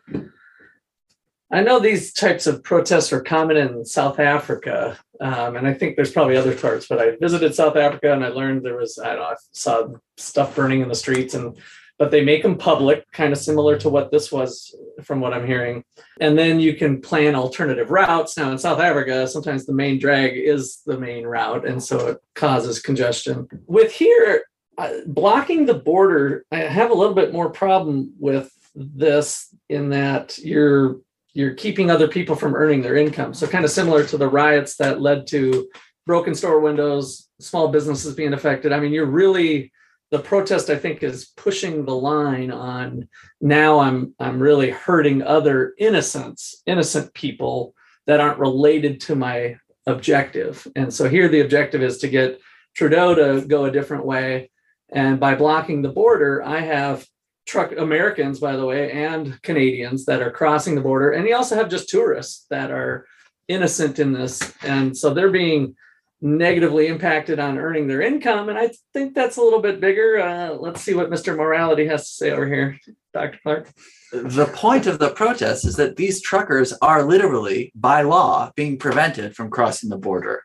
I 1.50 1.62
know 1.62 1.80
these 1.80 2.12
types 2.12 2.46
of 2.46 2.62
protests 2.62 3.14
are 3.14 3.22
common 3.22 3.56
in 3.56 3.86
South 3.86 4.20
Africa, 4.20 4.98
um, 5.22 5.56
and 5.56 5.66
I 5.66 5.74
think 5.74 5.96
there's 5.96 6.12
probably 6.12 6.36
other 6.36 6.56
parts. 6.56 6.88
But 6.88 7.00
I 7.00 7.16
visited 7.22 7.56
South 7.56 7.78
Africa 7.78 8.12
and 8.12 8.24
I 8.24 8.30
learned 8.30 8.64
there 8.64 8.76
was 8.76 9.00
I 9.00 9.16
know 9.16 9.24
I 9.24 9.36
saw 9.54 9.88
stuff 10.18 10.56
burning 10.56 10.82
in 10.82 10.90
the 10.90 10.96
streets, 10.96 11.34
and 11.34 11.58
but 11.98 12.12
they 12.12 12.24
make 12.24 12.44
them 12.44 12.58
public, 12.58 13.10
kind 13.12 13.32
of 13.32 13.40
similar 13.40 13.78
to 13.80 13.90
what 13.90 14.12
this 14.12 14.32
was, 14.32 14.76
from 15.04 15.20
what 15.20 15.34
I'm 15.34 15.48
hearing. 15.48 15.84
And 16.20 16.38
then 16.38 16.60
you 16.60 16.76
can 16.76 17.02
plan 17.02 17.34
alternative 17.34 17.90
routes. 17.90 18.38
Now 18.38 18.52
in 18.52 18.58
South 18.58 18.80
Africa, 18.80 19.28
sometimes 19.28 19.66
the 19.66 19.74
main 19.74 19.98
drag 19.98 20.34
is 20.36 20.82
the 20.86 21.00
main 21.00 21.26
route, 21.26 21.66
and 21.66 21.82
so 21.82 22.08
it 22.08 22.18
causes 22.36 22.82
congestion. 22.82 23.48
With 23.68 23.94
here, 23.94 24.44
uh, 24.78 24.92
blocking 25.08 25.66
the 25.66 25.74
border, 25.74 26.46
I 26.52 26.58
have 26.58 26.92
a 26.92 26.94
little 26.94 27.16
bit 27.16 27.32
more 27.32 27.50
problem 27.50 28.14
with 28.20 28.52
this 28.76 29.56
in 29.70 29.90
that 29.90 30.38
you're 30.38 30.98
you're 31.38 31.54
keeping 31.54 31.92
other 31.92 32.08
people 32.08 32.36
from 32.36 32.56
earning 32.56 32.82
their 32.82 32.96
income. 32.96 33.32
So 33.32 33.46
kind 33.46 33.64
of 33.64 33.70
similar 33.70 34.04
to 34.06 34.18
the 34.18 34.28
riots 34.28 34.76
that 34.78 35.02
led 35.02 35.28
to 35.28 35.70
broken 36.08 36.34
store 36.34 36.60
windows, 36.60 37.30
small 37.40 37.68
businesses 37.68 38.16
being 38.16 38.34
affected. 38.34 38.74
I 38.74 38.80
mean, 38.80 38.92
you're 38.92 39.06
really 39.06 39.72
the 40.10 40.18
protest 40.18 40.72
I 40.72 40.78
think 40.78 41.04
is 41.04 41.26
pushing 41.38 41.86
the 41.86 41.94
line 41.94 42.50
on 42.50 43.08
now 43.40 43.78
I'm 43.78 44.16
I'm 44.20 44.40
really 44.40 44.72
hurting 44.72 45.22
other 45.22 45.76
innocents, 45.78 46.64
innocent 46.66 47.14
people 47.14 47.76
that 48.08 48.20
aren't 48.20 48.40
related 48.40 49.00
to 49.02 49.16
my 49.16 49.58
objective. 49.86 50.66
And 50.76 50.92
so 50.92 51.08
here 51.08 51.30
the 51.30 51.42
objective 51.42 51.84
is 51.84 52.00
to 52.00 52.08
get 52.08 52.42
Trudeau 52.76 53.14
to 53.14 53.46
go 53.46 53.66
a 53.66 53.72
different 53.72 54.08
way. 54.08 54.50
And 54.92 55.20
by 55.20 55.36
blocking 55.36 55.84
the 55.84 55.90
border, 55.90 56.42
I 56.44 56.62
have 56.62 57.06
truck 57.48 57.72
Americans, 57.78 58.40
by 58.40 58.56
the 58.56 58.66
way, 58.66 58.92
and 58.92 59.42
Canadians 59.42 60.06
that 60.06 60.22
are 60.22 60.32
crossing 60.32 60.76
the 60.76 60.82
border. 60.82 61.12
And 61.12 61.28
you 61.28 61.36
also 61.36 61.56
have 61.56 61.70
just 61.70 61.90
tourists 61.90 62.46
that 62.50 62.72
are 62.72 63.06
innocent 63.48 64.00
in 64.00 64.12
this. 64.12 64.54
And 64.64 64.96
so 64.96 65.14
they're 65.14 65.32
being 65.32 65.76
negatively 66.20 66.88
impacted 66.88 67.40
on 67.40 67.58
earning 67.58 67.88
their 67.88 68.02
income. 68.02 68.50
And 68.50 68.58
I 68.58 68.72
think 68.94 69.14
that's 69.14 69.38
a 69.38 69.42
little 69.42 69.62
bit 69.62 69.80
bigger. 69.80 70.20
Uh, 70.20 70.54
let's 70.54 70.82
see 70.82 70.94
what 70.94 71.10
Mr. 71.10 71.36
Morality 71.36 71.86
has 71.88 72.06
to 72.06 72.12
say 72.12 72.32
over 72.32 72.48
here, 72.48 72.80
Dr. 73.14 73.40
Clark. 73.44 73.72
the 74.12 74.48
point 74.48 74.88
of 74.88 75.00
the 75.00 75.12
protest 75.12 75.66
is 75.66 75.76
that 75.76 75.96
these 75.96 76.22
truckers 76.22 76.74
are 76.82 77.04
literally 77.04 77.72
by 77.76 78.02
law 78.02 78.52
being 78.56 78.78
prevented 78.78 79.36
from 79.36 79.50
crossing 79.50 79.90
the 79.90 79.98
border. 79.98 80.44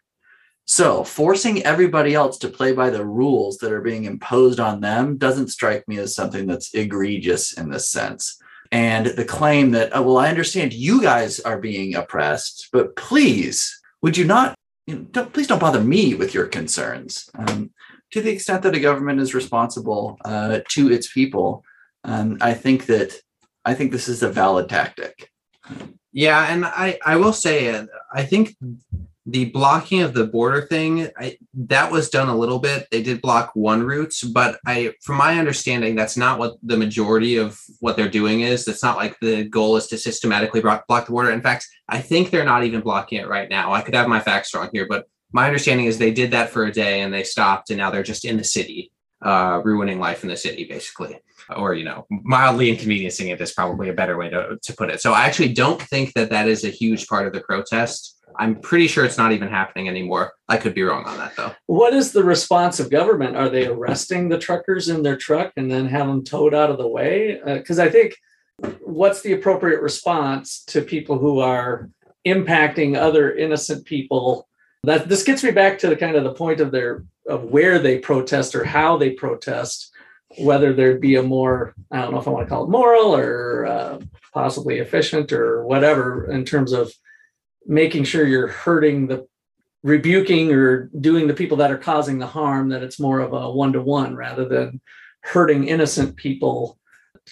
So, 0.64 1.02
forcing 1.04 1.64
everybody 1.64 2.14
else 2.14 2.38
to 2.38 2.48
play 2.48 2.72
by 2.72 2.90
the 2.90 3.04
rules 3.04 3.58
that 3.58 3.72
are 3.72 3.80
being 3.80 4.04
imposed 4.04 4.60
on 4.60 4.80
them 4.80 5.16
doesn't 5.16 5.48
strike 5.48 5.86
me 5.88 5.98
as 5.98 6.14
something 6.14 6.46
that's 6.46 6.72
egregious 6.74 7.52
in 7.52 7.68
this 7.68 7.88
sense. 7.88 8.38
And 8.70 9.06
the 9.06 9.24
claim 9.24 9.72
that, 9.72 9.90
oh, 9.94 10.02
well, 10.02 10.18
I 10.18 10.28
understand 10.28 10.72
you 10.72 11.02
guys 11.02 11.40
are 11.40 11.58
being 11.58 11.94
oppressed, 11.94 12.68
but 12.72 12.96
please, 12.96 13.78
would 14.00 14.16
you 14.16 14.24
not, 14.24 14.54
you 14.86 14.94
know, 14.94 15.02
don't, 15.10 15.32
please 15.32 15.46
don't 15.46 15.58
bother 15.58 15.80
me 15.80 16.14
with 16.14 16.32
your 16.32 16.46
concerns. 16.46 17.28
Um, 17.34 17.70
to 18.12 18.22
the 18.22 18.30
extent 18.30 18.62
that 18.62 18.74
a 18.74 18.80
government 18.80 19.20
is 19.20 19.34
responsible 19.34 20.16
uh, 20.24 20.60
to 20.70 20.90
its 20.90 21.12
people, 21.12 21.64
um, 22.04 22.38
I 22.40 22.54
think 22.54 22.86
that 22.86 23.12
I 23.64 23.74
think 23.74 23.92
this 23.92 24.08
is 24.08 24.22
a 24.22 24.30
valid 24.30 24.68
tactic. 24.68 25.28
Yeah, 26.12 26.52
and 26.52 26.64
I 26.64 26.98
I 27.04 27.16
will 27.16 27.32
say 27.32 27.74
uh, 27.74 27.86
I 28.12 28.24
think 28.24 28.54
the 29.26 29.46
blocking 29.46 30.02
of 30.02 30.14
the 30.14 30.26
border 30.26 30.62
thing 30.62 31.08
I, 31.16 31.38
that 31.54 31.92
was 31.92 32.10
done 32.10 32.28
a 32.28 32.36
little 32.36 32.58
bit. 32.58 32.88
They 32.90 33.02
did 33.02 33.22
block 33.22 33.52
one 33.54 33.84
route, 33.84 34.14
but 34.32 34.58
I 34.66 34.94
from 35.00 35.16
my 35.16 35.38
understanding 35.38 35.94
that's 35.94 36.16
not 36.16 36.38
what 36.38 36.56
the 36.62 36.76
majority 36.76 37.36
of 37.36 37.60
what 37.80 37.96
they're 37.96 38.08
doing 38.08 38.40
is. 38.40 38.64
That's 38.64 38.82
not 38.82 38.96
like 38.96 39.18
the 39.20 39.44
goal 39.44 39.76
is 39.76 39.86
to 39.88 39.98
systematically 39.98 40.60
block, 40.60 40.86
block 40.88 41.06
the 41.06 41.12
border. 41.12 41.30
In 41.30 41.40
fact, 41.40 41.68
I 41.88 42.00
think 42.00 42.30
they're 42.30 42.44
not 42.44 42.64
even 42.64 42.80
blocking 42.80 43.20
it 43.20 43.28
right 43.28 43.48
now. 43.48 43.72
I 43.72 43.82
could 43.82 43.94
have 43.94 44.08
my 44.08 44.20
facts 44.20 44.54
wrong 44.54 44.70
here, 44.72 44.86
but 44.88 45.06
my 45.32 45.46
understanding 45.46 45.86
is 45.86 45.98
they 45.98 46.12
did 46.12 46.32
that 46.32 46.50
for 46.50 46.64
a 46.64 46.72
day 46.72 47.00
and 47.00 47.14
they 47.14 47.22
stopped 47.22 47.70
and 47.70 47.78
now 47.78 47.90
they're 47.90 48.02
just 48.02 48.24
in 48.24 48.36
the 48.36 48.44
city 48.44 48.90
uh, 49.22 49.60
ruining 49.64 50.00
life 50.00 50.22
in 50.24 50.28
the 50.28 50.36
city, 50.36 50.64
basically, 50.64 51.18
or 51.56 51.74
you 51.74 51.84
know, 51.84 52.06
mildly 52.10 52.70
inconveniencing 52.70 53.28
it 53.28 53.40
is 53.40 53.52
probably 53.52 53.88
a 53.88 53.94
better 53.94 54.16
way 54.16 54.28
to, 54.28 54.58
to 54.60 54.74
put 54.74 54.90
it. 54.90 55.00
So 55.00 55.12
I 55.12 55.26
actually 55.26 55.52
don't 55.52 55.80
think 55.80 56.12
that 56.14 56.30
that 56.30 56.48
is 56.48 56.64
a 56.64 56.70
huge 56.70 57.06
part 57.06 57.26
of 57.26 57.32
the 57.32 57.40
protest. 57.40 58.11
I'm 58.38 58.56
pretty 58.60 58.86
sure 58.86 59.04
it's 59.04 59.18
not 59.18 59.32
even 59.32 59.48
happening 59.48 59.88
anymore. 59.88 60.32
I 60.48 60.56
could 60.56 60.74
be 60.74 60.82
wrong 60.82 61.04
on 61.04 61.18
that 61.18 61.36
though. 61.36 61.52
What 61.66 61.94
is 61.94 62.12
the 62.12 62.24
response 62.24 62.80
of 62.80 62.90
government? 62.90 63.36
Are 63.36 63.48
they 63.48 63.66
arresting 63.66 64.28
the 64.28 64.38
truckers 64.38 64.88
in 64.88 65.02
their 65.02 65.16
truck 65.16 65.52
and 65.56 65.70
then 65.70 65.86
have 65.86 66.06
them 66.06 66.24
towed 66.24 66.54
out 66.54 66.70
of 66.70 66.78
the 66.78 66.88
way? 66.88 67.40
Because 67.44 67.78
uh, 67.78 67.84
I 67.84 67.90
think 67.90 68.16
what's 68.80 69.22
the 69.22 69.32
appropriate 69.32 69.82
response 69.82 70.64
to 70.66 70.82
people 70.82 71.18
who 71.18 71.40
are 71.40 71.90
impacting 72.26 72.96
other 72.96 73.32
innocent 73.34 73.84
people? 73.84 74.48
That 74.84 75.08
this 75.08 75.22
gets 75.22 75.44
me 75.44 75.52
back 75.52 75.78
to 75.80 75.88
the 75.88 75.96
kind 75.96 76.16
of 76.16 76.24
the 76.24 76.34
point 76.34 76.60
of 76.60 76.72
their 76.72 77.04
of 77.28 77.44
where 77.44 77.78
they 77.78 77.98
protest 77.98 78.54
or 78.54 78.64
how 78.64 78.96
they 78.96 79.10
protest, 79.10 79.92
whether 80.38 80.72
there'd 80.72 81.00
be 81.00 81.16
a 81.16 81.22
more 81.22 81.74
I 81.90 82.00
don't 82.00 82.12
know 82.12 82.20
if 82.20 82.26
I 82.26 82.30
want 82.30 82.46
to 82.46 82.50
call 82.50 82.64
it 82.64 82.70
moral 82.70 83.14
or 83.14 83.66
uh, 83.66 84.00
possibly 84.32 84.78
efficient 84.78 85.32
or 85.32 85.64
whatever 85.64 86.30
in 86.30 86.44
terms 86.44 86.72
of 86.72 86.92
making 87.66 88.04
sure 88.04 88.26
you're 88.26 88.48
hurting 88.48 89.06
the 89.06 89.26
rebuking 89.82 90.52
or 90.52 90.90
doing 91.00 91.26
the 91.26 91.34
people 91.34 91.56
that 91.56 91.70
are 91.70 91.78
causing 91.78 92.18
the 92.18 92.26
harm 92.26 92.68
that 92.68 92.82
it's 92.82 93.00
more 93.00 93.20
of 93.20 93.32
a 93.32 93.50
one-to-one 93.50 94.14
rather 94.14 94.48
than 94.48 94.80
hurting 95.22 95.66
innocent 95.66 96.16
people 96.16 96.78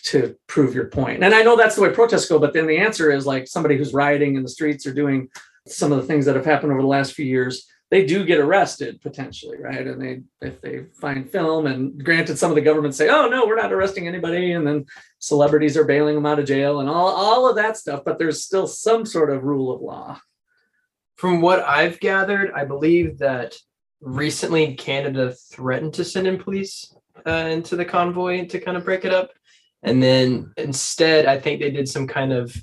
to 0.02 0.36
prove 0.46 0.74
your 0.74 0.86
point. 0.86 1.20
point 1.20 1.24
and 1.24 1.34
i 1.34 1.42
know 1.42 1.56
that's 1.56 1.74
the 1.74 1.82
way 1.82 1.90
protests 1.90 2.28
go 2.28 2.38
but 2.38 2.52
then 2.52 2.66
the 2.66 2.76
answer 2.76 3.10
is 3.10 3.26
like 3.26 3.46
somebody 3.48 3.76
who's 3.76 3.92
rioting 3.92 4.36
in 4.36 4.42
the 4.42 4.48
streets 4.48 4.86
or 4.86 4.92
doing 4.92 5.28
some 5.66 5.92
of 5.92 5.98
the 6.00 6.06
things 6.06 6.24
that 6.24 6.36
have 6.36 6.44
happened 6.44 6.72
over 6.72 6.80
the 6.80 6.88
last 6.88 7.12
few 7.12 7.26
years 7.26 7.66
they 7.90 8.06
do 8.06 8.24
get 8.24 8.38
arrested 8.38 9.00
potentially 9.00 9.58
right? 9.58 9.86
And 9.86 10.00
they 10.00 10.22
if 10.46 10.60
they 10.60 10.84
find 11.00 11.30
film 11.30 11.66
and 11.66 12.02
granted 12.02 12.38
some 12.38 12.50
of 12.50 12.54
the 12.54 12.60
governments 12.60 12.96
say 12.96 13.08
oh 13.08 13.28
no 13.28 13.46
we're 13.46 13.60
not 13.60 13.72
arresting 13.72 14.08
anybody 14.08 14.52
and 14.52 14.66
then 14.66 14.86
celebrities 15.18 15.76
are 15.76 15.84
bailing 15.84 16.14
them 16.14 16.26
out 16.26 16.38
of 16.38 16.46
jail 16.46 16.80
and 16.80 16.88
all, 16.88 17.08
all 17.08 17.48
of 17.48 17.56
that 17.56 17.76
stuff 17.76 18.02
but 18.04 18.18
there's 18.18 18.44
still 18.44 18.66
some 18.66 19.04
sort 19.04 19.30
of 19.30 19.44
rule 19.44 19.72
of 19.74 19.80
law. 19.80 20.18
From 21.16 21.40
what 21.40 21.60
i've 21.60 22.00
gathered 22.00 22.52
i 22.54 22.64
believe 22.64 23.18
that 23.18 23.54
recently 24.00 24.74
canada 24.74 25.34
threatened 25.50 25.94
to 25.94 26.04
send 26.04 26.26
in 26.26 26.42
police 26.42 26.94
uh, 27.26 27.48
into 27.50 27.76
the 27.76 27.84
convoy 27.84 28.46
to 28.46 28.58
kind 28.58 28.78
of 28.78 28.84
break 28.84 29.04
it 29.04 29.12
up. 29.12 29.30
And 29.82 30.02
then 30.02 30.52
instead 30.56 31.26
i 31.26 31.38
think 31.38 31.60
they 31.60 31.70
did 31.70 31.88
some 31.88 32.06
kind 32.06 32.32
of 32.32 32.54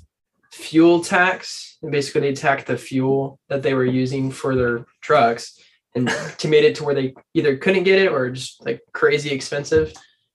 fuel 0.52 1.02
tax 1.02 1.78
and 1.82 1.92
basically 1.92 2.22
they 2.22 2.28
attacked 2.30 2.66
the 2.66 2.76
fuel 2.76 3.38
that 3.48 3.62
they 3.62 3.74
were 3.74 3.84
using 3.84 4.30
for 4.30 4.54
their 4.56 4.86
trucks 5.00 5.60
and 5.94 6.08
to 6.38 6.48
made 6.48 6.64
it 6.64 6.74
to 6.76 6.84
where 6.84 6.94
they 6.94 7.14
either 7.34 7.56
couldn't 7.56 7.84
get 7.84 8.00
it 8.00 8.10
or 8.10 8.30
just 8.30 8.64
like 8.64 8.80
crazy 8.92 9.30
expensive 9.30 9.92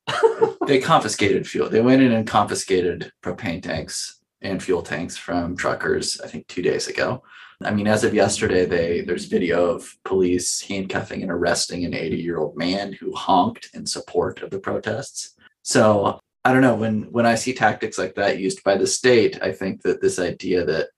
they 0.67 0.79
confiscated 0.79 1.47
fuel. 1.47 1.69
They 1.69 1.81
went 1.81 2.01
in 2.01 2.11
and 2.11 2.27
confiscated 2.27 3.11
propane 3.23 3.61
tanks 3.61 4.19
and 4.41 4.61
fuel 4.61 4.81
tanks 4.81 5.15
from 5.15 5.55
truckers, 5.55 6.19
I 6.21 6.27
think 6.27 6.47
two 6.47 6.61
days 6.61 6.87
ago. 6.87 7.23
I 7.61 7.71
mean, 7.71 7.87
as 7.87 8.03
of 8.03 8.13
yesterday, 8.13 8.65
they 8.65 9.01
there's 9.01 9.25
video 9.25 9.65
of 9.65 9.95
police 10.03 10.59
handcuffing 10.61 11.21
and 11.21 11.31
arresting 11.31 11.85
an 11.85 11.93
80 11.93 12.17
year 12.17 12.39
old 12.39 12.57
man 12.57 12.93
who 12.93 13.15
honked 13.15 13.69
in 13.73 13.85
support 13.85 14.41
of 14.41 14.49
the 14.49 14.59
protests. 14.59 15.35
So 15.61 16.19
I 16.45 16.51
don't 16.51 16.61
know 16.61 16.75
when 16.75 17.03
when 17.11 17.25
I 17.25 17.35
see 17.35 17.53
tactics 17.53 17.97
like 17.97 18.15
that 18.15 18.39
used 18.39 18.63
by 18.63 18.77
the 18.77 18.87
state, 18.87 19.41
I 19.41 19.51
think 19.51 19.81
that 19.83 20.01
this 20.01 20.19
idea 20.19 20.65
that 20.65 20.89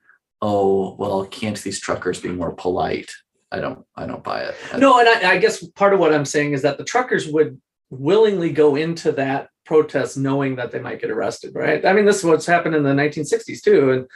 oh 0.42 0.96
well, 0.96 1.25
can't 1.25 1.62
these 1.62 1.80
truckers 1.80 2.20
be 2.20 2.30
more 2.30 2.54
polite? 2.54 3.12
I 3.52 3.60
don't 3.60 3.86
I 3.96 4.06
don't 4.06 4.24
buy 4.24 4.42
it. 4.42 4.56
no, 4.78 5.00
and 5.00 5.08
I, 5.08 5.34
I 5.34 5.38
guess 5.38 5.64
part 5.70 5.94
of 5.94 6.00
what 6.00 6.14
I'm 6.14 6.25
saying 6.25 6.54
is 6.54 6.62
that 6.64 6.78
the 6.78 6.84
truckers 6.84 7.28
would 7.28 7.62
willingly 7.90 8.52
go 8.52 8.75
into 8.75 9.12
that 9.14 9.50
protest 9.66 10.18
knowing 10.18 10.56
that 10.56 10.72
they 10.72 10.80
might 10.80 11.02
get 11.02 11.12
arrested, 11.12 11.54
right? 11.56 11.86
I 11.86 11.94
mean, 11.94 12.06
this 12.06 12.20
is 12.20 12.24
what's 12.24 12.46
happened 12.46 12.75
in 12.75 12.84
the 12.84 12.92
1960s 12.92 13.62
too. 13.62 13.92
And 13.92 14.08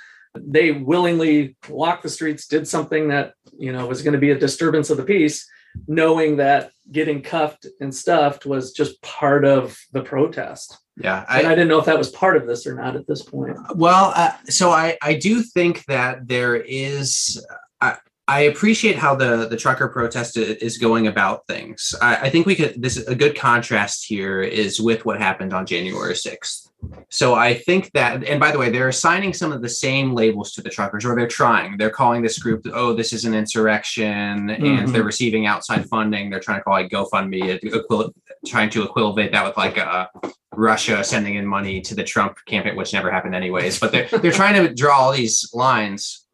they 0.54 0.72
willingly 0.72 1.58
walked 1.68 2.04
the 2.04 2.10
streets, 2.10 2.48
did 2.48 2.68
something 2.68 3.10
that, 3.10 3.34
you 3.58 3.72
know, 3.72 3.88
was 3.88 4.02
going 4.02 4.14
to 4.14 4.20
be 4.20 4.32
a 4.32 4.38
disturbance 4.38 4.90
of 4.90 4.98
the 4.98 5.04
peace, 5.04 5.48
knowing 5.88 6.38
that 6.38 6.72
getting 6.92 7.22
cuffed 7.22 7.66
and 7.82 7.94
stuffed 7.94 8.46
was 8.46 8.72
just 8.72 9.02
part 9.02 9.44
of 9.44 9.78
the 9.92 10.04
protest. 10.04 10.78
Yeah. 11.00 11.26
I, 11.28 11.40
and 11.40 11.48
I 11.48 11.52
didn't 11.52 11.70
know 11.70 11.80
if 11.80 11.86
that 11.86 11.98
was 11.98 12.10
part 12.10 12.36
of 12.38 12.46
this 12.46 12.68
or 12.68 12.76
not 12.76 12.96
at 12.96 13.08
this 13.08 13.22
point. 13.22 13.58
Well, 13.76 14.12
uh, 14.16 14.34
so 14.46 14.72
I, 14.72 14.98
I 15.02 15.14
do 15.16 15.42
think 15.42 15.86
that 15.86 16.28
there 16.28 16.56
is, 16.56 17.44
I 17.82 17.98
I 18.30 18.42
appreciate 18.42 18.96
how 18.96 19.16
the 19.16 19.48
the 19.48 19.58
trucker 19.58 19.88
protest 19.88 20.38
is 20.38 20.78
going 20.78 21.08
about 21.08 21.48
things. 21.48 21.96
I, 22.00 22.28
I, 22.28 22.30
think 22.30 22.46
we 22.46 22.56
could. 22.56 22.80
This 22.80 22.96
is 22.96 23.08
a 23.08 23.16
good 23.16 23.36
contrast 23.36 24.06
here 24.06 24.44
is 24.44 24.80
with 24.80 25.04
what 25.04 25.20
happened 25.20 25.52
on 25.52 25.66
January 25.66 26.16
sixth. 26.16 26.70
So 27.10 27.34
I 27.34 27.56
think 27.56 27.92
that, 27.94 28.24
and 28.24 28.40
by 28.40 28.52
the 28.52 28.60
way, 28.60 28.70
they're 28.70 28.88
assigning 28.88 29.34
some 29.34 29.52
of 29.52 29.64
the 29.64 29.68
same 29.68 30.14
labels 30.14 30.54
to 30.54 30.62
the 30.62 30.70
truckers, 30.70 31.06
or 31.06 31.16
they're 31.16 31.28
trying. 31.28 31.78
They're 31.78 31.90
calling 31.90 32.22
this 32.22 32.38
group, 32.38 32.68
oh, 32.72 32.94
this 32.94 33.14
is 33.14 33.26
an 33.26 33.34
insurrection, 33.34 34.48
mm-hmm. 34.48 34.64
and 34.64 34.90
they're 34.90 35.04
receiving 35.04 35.48
outside 35.48 35.90
funding. 35.90 36.30
They're 36.30 36.40
trying 36.40 36.60
to 36.60 36.64
call 36.64 36.78
it 36.78 36.90
GoFundMe, 36.90 37.60
equil- 37.64 38.14
trying 38.46 38.70
to 38.70 38.84
equate 38.84 39.32
that 39.32 39.44
with 39.44 39.58
like 39.58 39.78
a 39.78 39.88
uh, 39.88 40.30
Russia 40.54 41.04
sending 41.04 41.36
in 41.36 41.46
money 41.46 41.82
to 41.82 41.96
the 41.96 42.04
Trump 42.04 42.38
campaign, 42.46 42.76
which 42.76 42.94
never 42.94 43.12
happened 43.12 43.36
anyways. 43.36 43.80
But 43.80 43.92
they're 43.92 44.08
they're 44.08 44.32
trying 44.32 44.62
to 44.64 44.74
draw 44.74 45.00
all 45.00 45.12
these 45.12 45.50
lines, 45.54 46.26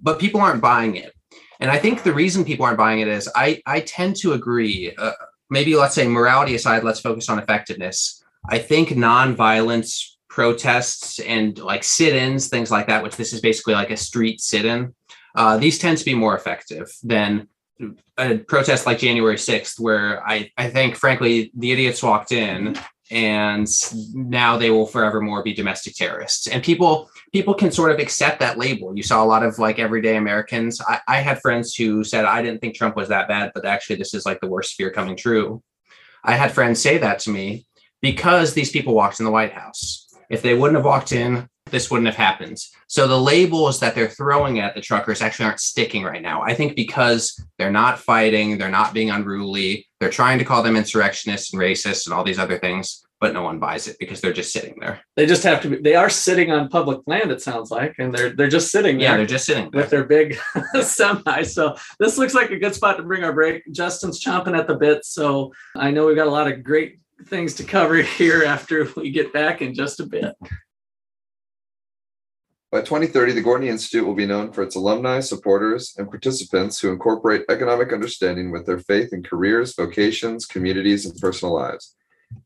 but 0.00 0.18
people 0.18 0.40
aren't 0.40 0.60
buying 0.60 0.96
it 0.96 1.14
and 1.62 1.70
I 1.70 1.78
think 1.78 2.02
the 2.02 2.12
reason 2.12 2.44
people 2.44 2.66
aren't 2.66 2.76
buying 2.76 2.98
it 2.98 3.06
is 3.06 3.30
I 3.36 3.62
I 3.66 3.80
tend 3.80 4.16
to 4.16 4.32
agree. 4.32 4.92
Uh, 4.98 5.12
maybe 5.48 5.76
let's 5.76 5.94
say 5.94 6.08
morality 6.08 6.56
aside, 6.56 6.82
let's 6.82 6.98
focus 6.98 7.28
on 7.28 7.38
effectiveness. 7.38 8.20
I 8.50 8.58
think 8.58 8.88
nonviolence 8.88 10.16
protests 10.28 11.20
and 11.20 11.56
like 11.60 11.84
sit-ins, 11.84 12.48
things 12.48 12.72
like 12.72 12.88
that, 12.88 13.04
which 13.04 13.14
this 13.14 13.32
is 13.32 13.40
basically 13.40 13.74
like 13.74 13.92
a 13.92 13.96
street 13.96 14.40
sit-in. 14.40 14.92
Uh, 15.36 15.56
these 15.56 15.78
tend 15.78 15.98
to 15.98 16.04
be 16.04 16.16
more 16.16 16.34
effective 16.34 16.88
than 17.04 17.46
a 18.18 18.38
protest 18.38 18.84
like 18.84 18.98
January 18.98 19.36
6th, 19.36 19.78
where 19.78 20.26
I, 20.26 20.50
I 20.58 20.68
think, 20.68 20.96
frankly, 20.96 21.52
the 21.56 21.70
idiots 21.70 22.02
walked 22.02 22.32
in 22.32 22.76
and 23.12 23.68
now 24.14 24.56
they 24.56 24.70
will 24.70 24.86
forevermore 24.86 25.42
be 25.42 25.52
domestic 25.52 25.94
terrorists. 25.94 26.46
And 26.46 26.62
people 26.62 27.10
people 27.32 27.52
can 27.52 27.70
sort 27.70 27.92
of 27.92 27.98
accept 27.98 28.40
that 28.40 28.58
label. 28.58 28.96
You 28.96 29.02
saw 29.02 29.22
a 29.22 29.26
lot 29.26 29.44
of 29.44 29.58
like 29.58 29.78
everyday 29.78 30.16
Americans. 30.16 30.80
I, 30.80 31.00
I 31.06 31.16
had 31.18 31.40
friends 31.40 31.74
who 31.74 32.04
said, 32.04 32.24
I 32.24 32.42
didn't 32.42 32.60
think 32.60 32.74
Trump 32.74 32.96
was 32.96 33.08
that 33.08 33.28
bad, 33.28 33.52
but 33.54 33.66
actually, 33.66 33.96
this 33.96 34.14
is 34.14 34.24
like 34.24 34.40
the 34.40 34.48
worst 34.48 34.74
fear 34.74 34.90
coming 34.90 35.14
true. 35.14 35.62
I 36.24 36.36
had 36.36 36.52
friends 36.52 36.80
say 36.80 36.98
that 36.98 37.18
to 37.20 37.30
me 37.30 37.66
because 38.00 38.54
these 38.54 38.70
people 38.70 38.94
walked 38.94 39.20
in 39.20 39.26
the 39.26 39.32
White 39.32 39.52
House. 39.52 40.08
If 40.30 40.40
they 40.40 40.54
wouldn't 40.54 40.76
have 40.76 40.86
walked 40.86 41.12
in, 41.12 41.48
this 41.72 41.90
wouldn't 41.90 42.06
have 42.06 42.16
happened. 42.16 42.58
So 42.86 43.08
the 43.08 43.20
labels 43.20 43.80
that 43.80 43.96
they're 43.96 44.08
throwing 44.08 44.60
at 44.60 44.76
the 44.76 44.80
truckers 44.80 45.20
actually 45.20 45.46
aren't 45.46 45.60
sticking 45.60 46.04
right 46.04 46.22
now. 46.22 46.42
I 46.42 46.54
think 46.54 46.76
because 46.76 47.44
they're 47.58 47.72
not 47.72 47.98
fighting, 47.98 48.58
they're 48.58 48.68
not 48.68 48.94
being 48.94 49.10
unruly, 49.10 49.88
they're 49.98 50.10
trying 50.10 50.38
to 50.38 50.44
call 50.44 50.62
them 50.62 50.76
insurrectionists 50.76 51.52
and 51.52 51.60
racists 51.60 52.06
and 52.06 52.14
all 52.14 52.22
these 52.22 52.38
other 52.38 52.58
things 52.58 53.02
but 53.22 53.32
no 53.32 53.42
one 53.42 53.60
buys 53.60 53.86
it 53.86 53.96
because 54.00 54.20
they're 54.20 54.32
just 54.32 54.52
sitting 54.52 54.74
there. 54.80 55.00
They 55.14 55.26
just 55.26 55.44
have 55.44 55.62
to 55.62 55.68
be, 55.68 55.76
they 55.76 55.94
are 55.94 56.10
sitting 56.10 56.50
on 56.50 56.68
public 56.68 57.02
land, 57.06 57.30
it 57.30 57.40
sounds 57.40 57.70
like, 57.70 57.94
and 58.00 58.12
they're 58.12 58.30
they're 58.30 58.48
just 58.48 58.72
sitting 58.72 58.98
there. 58.98 59.10
Yeah, 59.10 59.16
they're 59.16 59.26
just 59.26 59.44
sitting 59.44 59.70
there. 59.70 59.82
with 59.82 59.90
their 59.90 60.02
big 60.02 60.36
semi. 60.82 61.44
So 61.44 61.76
this 62.00 62.18
looks 62.18 62.34
like 62.34 62.50
a 62.50 62.58
good 62.58 62.74
spot 62.74 62.96
to 62.96 63.04
bring 63.04 63.22
our 63.22 63.32
break. 63.32 63.62
Justin's 63.70 64.22
chomping 64.22 64.58
at 64.58 64.66
the 64.66 64.74
bit. 64.74 65.04
So 65.04 65.52
I 65.76 65.92
know 65.92 66.06
we've 66.06 66.16
got 66.16 66.26
a 66.26 66.32
lot 66.32 66.50
of 66.50 66.64
great 66.64 66.98
things 67.26 67.54
to 67.54 67.64
cover 67.64 67.94
here 68.02 68.42
after 68.42 68.88
we 68.96 69.12
get 69.12 69.32
back 69.32 69.62
in 69.62 69.72
just 69.72 70.00
a 70.00 70.06
bit. 70.06 70.34
By 72.72 72.80
2030, 72.80 73.32
the 73.32 73.42
Gortney 73.42 73.66
Institute 73.66 74.06
will 74.06 74.14
be 74.14 74.24
known 74.24 74.50
for 74.50 74.62
its 74.62 74.76
alumni, 74.76 75.20
supporters, 75.20 75.94
and 75.98 76.08
participants 76.08 76.80
who 76.80 76.90
incorporate 76.90 77.44
economic 77.50 77.92
understanding 77.92 78.50
with 78.50 78.64
their 78.64 78.78
faith 78.78 79.12
in 79.12 79.22
careers, 79.22 79.74
vocations, 79.74 80.46
communities, 80.46 81.04
and 81.04 81.14
personal 81.20 81.52
lives. 81.52 81.94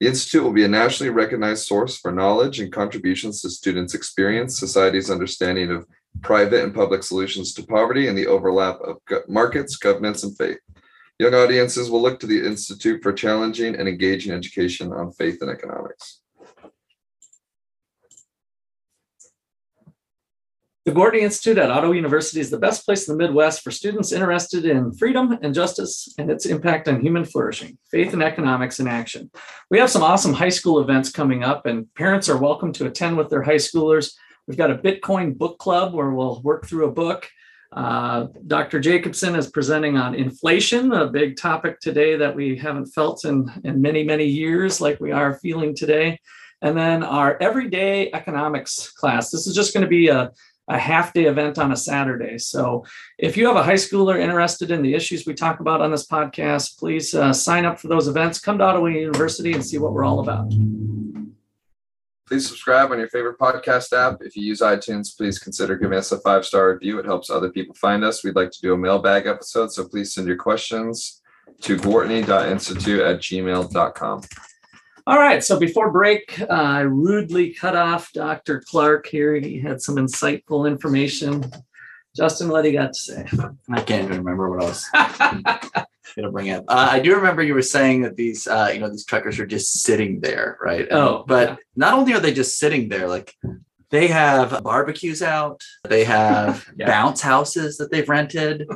The 0.01 0.09
Institute 0.09 0.43
will 0.43 0.53
be 0.53 0.65
a 0.65 0.69
nationally 0.69 1.11
recognized 1.11 1.65
source 1.65 1.97
for 1.97 2.11
knowledge 2.11 2.59
and 2.59 2.73
contributions 2.73 3.41
to 3.43 3.51
students' 3.51 3.95
experience, 3.95 4.59
society's 4.59 5.13
understanding 5.13 5.71
of 5.71 5.87
private 6.23 6.65
and 6.65 6.75
public 6.75 7.05
solutions 7.05 7.55
to 7.55 7.63
poverty, 7.63 8.09
and 8.09 8.19
the 8.19 8.27
overlap 8.27 8.81
of 8.81 8.97
markets, 9.29 9.77
governance, 9.77 10.25
and 10.25 10.37
faith. 10.37 10.59
Young 11.21 11.35
audiences 11.35 11.89
will 11.89 12.03
look 12.03 12.19
to 12.19 12.27
the 12.27 12.45
Institute 12.45 13.01
for 13.01 13.13
challenging 13.13 13.77
and 13.77 13.89
engaging 13.89 14.33
education 14.33 14.93
on 14.93 15.13
faith 15.13 15.39
and 15.41 15.53
economics. 15.53 16.23
The 20.87 20.93
Gortney 20.93 21.23
Institute 21.23 21.59
at 21.59 21.69
Ottawa 21.69 21.95
University 21.95 22.39
is 22.39 22.49
the 22.49 22.61
best 22.61 22.85
place 22.85 23.09
in 23.09 23.19
the 23.19 23.25
Midwest 23.25 23.65
for 23.65 23.73
students 23.73 24.13
interested 24.13 24.65
in 24.65 24.93
freedom 24.93 25.37
and 25.43 25.53
justice 25.53 26.15
and 26.17 26.31
its 26.31 26.47
impact 26.47 26.87
on 26.87 27.01
human 27.01 27.25
flourishing, 27.25 27.77
faith 27.91 28.13
and 28.13 28.23
economics 28.23 28.79
in 28.79 28.87
action. 28.87 29.29
We 29.69 29.81
have 29.81 29.91
some 29.91 30.05
awesome 30.05 30.33
high 30.33 30.49
school 30.49 30.79
events 30.79 31.11
coming 31.11 31.43
up, 31.43 31.67
and 31.67 31.93
parents 31.97 32.29
are 32.29 32.37
welcome 32.37 32.73
to 32.75 32.87
attend 32.87 33.17
with 33.17 33.31
their 33.31 33.43
high 33.43 33.57
schoolers. 33.57 34.13
We've 34.47 34.57
got 34.57 34.71
a 34.71 34.77
Bitcoin 34.77 35.37
book 35.37 35.59
club 35.59 35.93
where 35.93 36.11
we'll 36.11 36.41
work 36.43 36.69
through 36.69 36.87
a 36.87 36.93
book. 36.93 37.29
Uh, 37.73 38.29
Dr. 38.47 38.79
Jacobson 38.79 39.35
is 39.35 39.51
presenting 39.51 39.97
on 39.97 40.15
inflation, 40.15 40.93
a 40.93 41.09
big 41.09 41.37
topic 41.37 41.81
today 41.81 42.15
that 42.15 42.37
we 42.37 42.57
haven't 42.57 42.87
felt 42.87 43.25
in, 43.25 43.51
in 43.65 43.83
many, 43.83 44.05
many 44.05 44.27
years 44.27 44.81
like 44.81 45.01
we 45.01 45.11
are 45.11 45.35
feeling 45.35 45.75
today. 45.75 46.21
And 46.63 46.79
then 46.79 47.03
our 47.03 47.37
everyday 47.43 48.13
economics 48.13 48.93
class. 48.93 49.31
This 49.31 49.49
is 49.49 49.55
just 49.55 49.75
going 49.75 49.83
to 49.83 49.91
be 49.91 50.09
a 50.09 50.31
a 50.69 50.79
half 50.79 51.13
day 51.13 51.25
event 51.25 51.59
on 51.59 51.73
a 51.73 51.77
Saturday. 51.77 52.39
So 52.39 52.85
if 53.19 53.37
you 53.37 53.47
have 53.47 53.57
a 53.57 53.63
high 53.63 53.75
schooler 53.75 54.19
interested 54.19 54.71
in 54.71 54.83
the 54.83 54.95
issues 54.95 55.27
we 55.27 55.35
talk 55.35 55.61
about 55.61 55.81
on 55.81 55.91
this 55.91 56.07
podcast, 56.07 56.79
please 56.79 57.15
uh, 57.15 57.33
sign 57.33 57.65
up 57.65 57.79
for 57.79 57.89
those 57.89 58.09
events. 58.09 58.41
Come 58.41 58.59
to 58.59 58.65
Ottawa 58.65 58.87
University 58.87 59.53
and 59.53 59.65
see 59.65 59.79
what 59.79 59.93
we're 59.93 60.05
all 60.05 60.21
about. 60.21 60.53
Please 62.27 62.49
subscribe 62.49 62.91
on 62.91 62.99
your 62.99 63.09
favorite 63.09 63.39
podcast 63.39 63.93
app. 63.93 64.21
If 64.21 64.35
you 64.37 64.43
use 64.43 64.61
iTunes, 64.61 65.17
please 65.17 65.39
consider 65.39 65.77
giving 65.77 65.97
us 65.97 66.11
a 66.11 66.19
five 66.19 66.45
star 66.45 66.73
review. 66.73 66.99
It 66.99 67.07
helps 67.07 67.31
other 67.31 67.51
people 67.51 67.75
find 67.77 68.03
us. 68.03 68.25
We'd 68.25 68.35
like 68.35 68.51
to 68.51 68.61
do 68.61 68.75
a 68.75 68.77
mailbag 68.77 69.27
episode, 69.27 69.73
so 69.73 69.87
please 69.87 70.13
send 70.13 70.27
your 70.27 70.37
questions 70.37 71.23
to 71.63 71.77
gortney.institute 71.77 73.01
at 73.01 73.19
gmail.com. 73.19 74.23
All 75.07 75.19
right. 75.19 75.43
So 75.45 75.59
before 75.59 75.91
break, 75.93 76.41
uh, 76.41 76.47
I 76.51 76.81
rudely 76.81 77.53
cut 77.55 77.77
off 77.77 78.13
Dr. 78.13 78.61
Clark 78.67 79.07
here. 79.07 79.35
He 79.37 79.61
had 79.61 79.81
some 79.81 79.97
insightful 79.97 80.67
information. 80.67 81.45
Justin, 82.17 82.49
what 82.49 82.63
do 82.63 82.71
you 82.71 82.79
got 82.79 82.93
to 82.95 82.99
say? 82.99 83.27
I 83.71 83.83
can't 83.83 84.05
even 84.07 84.19
remember 84.19 84.51
what 84.51 84.65
I 84.65 84.67
was 84.67 84.89
going 86.17 86.25
to 86.25 86.31
bring 86.33 86.51
up. 86.51 86.65
Uh, 86.67 86.89
I 86.93 86.99
do 87.01 87.15
remember 87.15 87.43
you 87.43 87.55
were 87.55 87.63
saying 87.63 88.03
that 88.03 88.17
these, 88.17 88.47
uh, 88.49 88.71
you 88.73 88.81
know, 88.81 88.89
these 88.89 89.05
truckers 89.05 89.39
are 89.39 89.47
just 89.47 89.81
sitting 89.83 90.21
there, 90.21 90.59
right? 90.61 90.89
Oh, 90.91 91.25
but 91.29 91.51
yeah. 91.51 91.57
not 91.77 91.95
only 91.95 92.15
are 92.15 92.21
they 92.21 92.33
just 92.33 92.59
sitting 92.59 92.89
there, 92.89 93.07
like 93.07 93.35
they 93.91 94.09
have 94.09 94.63
barbecues 94.65 95.23
out, 95.23 95.63
they 95.85 96.05
have 96.05 96.67
Yeah. 96.77 96.87
bounce 96.87 97.21
houses 97.21 97.77
that 97.77 97.91
they've 97.93 98.09
rented. 98.09 98.67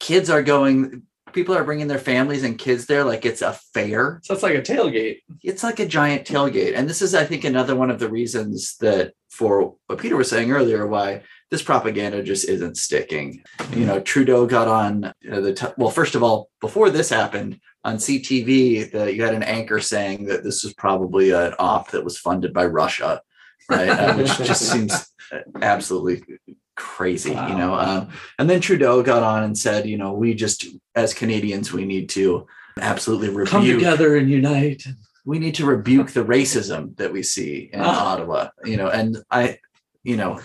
Kids 0.00 0.30
are 0.30 0.42
going. 0.42 1.02
People 1.36 1.54
are 1.54 1.64
bringing 1.64 1.86
their 1.86 1.98
families 1.98 2.44
and 2.44 2.56
kids 2.56 2.86
there 2.86 3.04
like 3.04 3.26
it's 3.26 3.42
a 3.42 3.52
fair. 3.74 4.22
So 4.24 4.32
it's 4.32 4.42
like 4.42 4.54
a 4.54 4.62
tailgate. 4.62 5.18
It's 5.42 5.62
like 5.62 5.78
a 5.80 5.86
giant 5.86 6.26
tailgate. 6.26 6.72
And 6.74 6.88
this 6.88 7.02
is, 7.02 7.14
I 7.14 7.24
think, 7.24 7.44
another 7.44 7.76
one 7.76 7.90
of 7.90 7.98
the 7.98 8.08
reasons 8.08 8.78
that 8.78 9.12
for 9.28 9.74
what 9.86 9.98
Peter 9.98 10.16
was 10.16 10.30
saying 10.30 10.50
earlier, 10.50 10.86
why 10.86 11.24
this 11.50 11.62
propaganda 11.62 12.22
just 12.22 12.48
isn't 12.48 12.78
sticking. 12.78 13.42
You 13.72 13.84
know, 13.84 14.00
Trudeau 14.00 14.46
got 14.46 14.66
on 14.66 15.04
uh, 15.04 15.12
the, 15.40 15.52
t- 15.52 15.66
well, 15.76 15.90
first 15.90 16.14
of 16.14 16.22
all, 16.22 16.48
before 16.62 16.88
this 16.88 17.10
happened 17.10 17.60
on 17.84 17.98
CTV, 17.98 18.90
the, 18.90 19.14
you 19.14 19.22
had 19.22 19.34
an 19.34 19.42
anchor 19.42 19.78
saying 19.78 20.24
that 20.28 20.42
this 20.42 20.64
was 20.64 20.72
probably 20.72 21.32
an 21.32 21.52
op 21.58 21.90
that 21.90 22.02
was 22.02 22.18
funded 22.18 22.54
by 22.54 22.64
Russia, 22.64 23.20
right? 23.68 23.90
Uh, 23.90 24.14
which 24.16 24.38
just 24.38 24.70
seems 24.70 25.12
absolutely 25.60 26.22
crazy, 26.76 27.30
you 27.30 27.36
know. 27.56 27.74
Um, 27.74 28.08
and 28.38 28.48
then 28.48 28.60
Trudeau 28.60 29.02
got 29.02 29.22
on 29.22 29.42
and 29.42 29.56
said, 29.56 29.86
you 29.86 29.96
know, 29.98 30.12
we 30.12 30.34
just, 30.34 30.66
as 30.94 31.14
Canadians, 31.14 31.72
we 31.72 31.84
need 31.84 32.08
to 32.10 32.46
absolutely 32.80 33.28
rebuke 33.28 33.48
Come 33.48 33.64
together 33.66 34.16
and 34.16 34.30
unite. 34.30 34.84
we 35.24 35.38
need 35.38 35.54
to 35.56 35.64
rebuke 35.66 36.10
the 36.12 36.24
racism 36.24 36.94
that 36.96 37.12
we 37.12 37.22
see 37.22 37.70
in 37.72 37.80
Ah. 37.80 38.12
Ottawa, 38.12 38.48
you 38.64 38.76
know, 38.76 38.88
and 38.88 39.18
I, 39.30 39.58
you 40.04 40.16
know, 40.16 40.38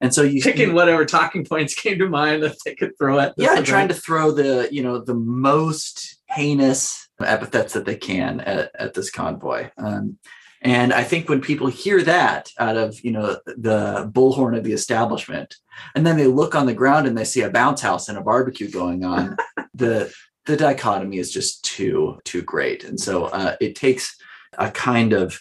and 0.00 0.12
so 0.12 0.22
you, 0.22 0.42
Picking 0.42 0.74
whatever 0.74 1.04
talking 1.06 1.44
points 1.44 1.74
came 1.74 1.98
to 2.00 2.08
mind 2.08 2.42
that 2.42 2.56
they 2.66 2.74
could 2.74 2.98
throw 2.98 3.18
at. 3.18 3.32
yeah, 3.38 3.52
event. 3.52 3.66
trying 3.66 3.88
to 3.88 3.94
throw 3.94 4.30
the, 4.32 4.68
you 4.70 4.82
know, 4.82 4.98
the 4.98 5.14
most 5.14 6.18
heinous 6.28 7.08
epithets 7.22 7.72
that 7.72 7.84
they 7.86 7.96
can 7.96 8.40
at, 8.40 8.70
at 8.78 8.92
this 8.92 9.10
convoy. 9.10 9.70
Um, 9.78 10.18
and 10.64 10.94
I 10.94 11.04
think 11.04 11.28
when 11.28 11.42
people 11.42 11.66
hear 11.66 12.02
that 12.02 12.50
out 12.58 12.78
of, 12.78 12.98
you 13.04 13.10
know, 13.10 13.36
the 13.44 14.10
bullhorn 14.10 14.56
of 14.56 14.64
the 14.64 14.72
establishment, 14.72 15.56
and 15.94 16.06
then 16.06 16.16
they 16.16 16.26
look 16.26 16.54
on 16.54 16.64
the 16.64 16.72
ground 16.72 17.06
and 17.06 17.16
they 17.16 17.24
see 17.24 17.42
a 17.42 17.50
bounce 17.50 17.82
house 17.82 18.08
and 18.08 18.16
a 18.16 18.22
barbecue 18.22 18.70
going 18.70 19.04
on, 19.04 19.36
the 19.74 20.10
the 20.46 20.56
dichotomy 20.56 21.18
is 21.18 21.30
just 21.30 21.62
too 21.64 22.18
too 22.24 22.40
great. 22.42 22.82
And 22.84 22.98
so 22.98 23.26
uh, 23.26 23.56
it 23.60 23.76
takes 23.76 24.16
a 24.58 24.70
kind 24.70 25.12
of 25.12 25.38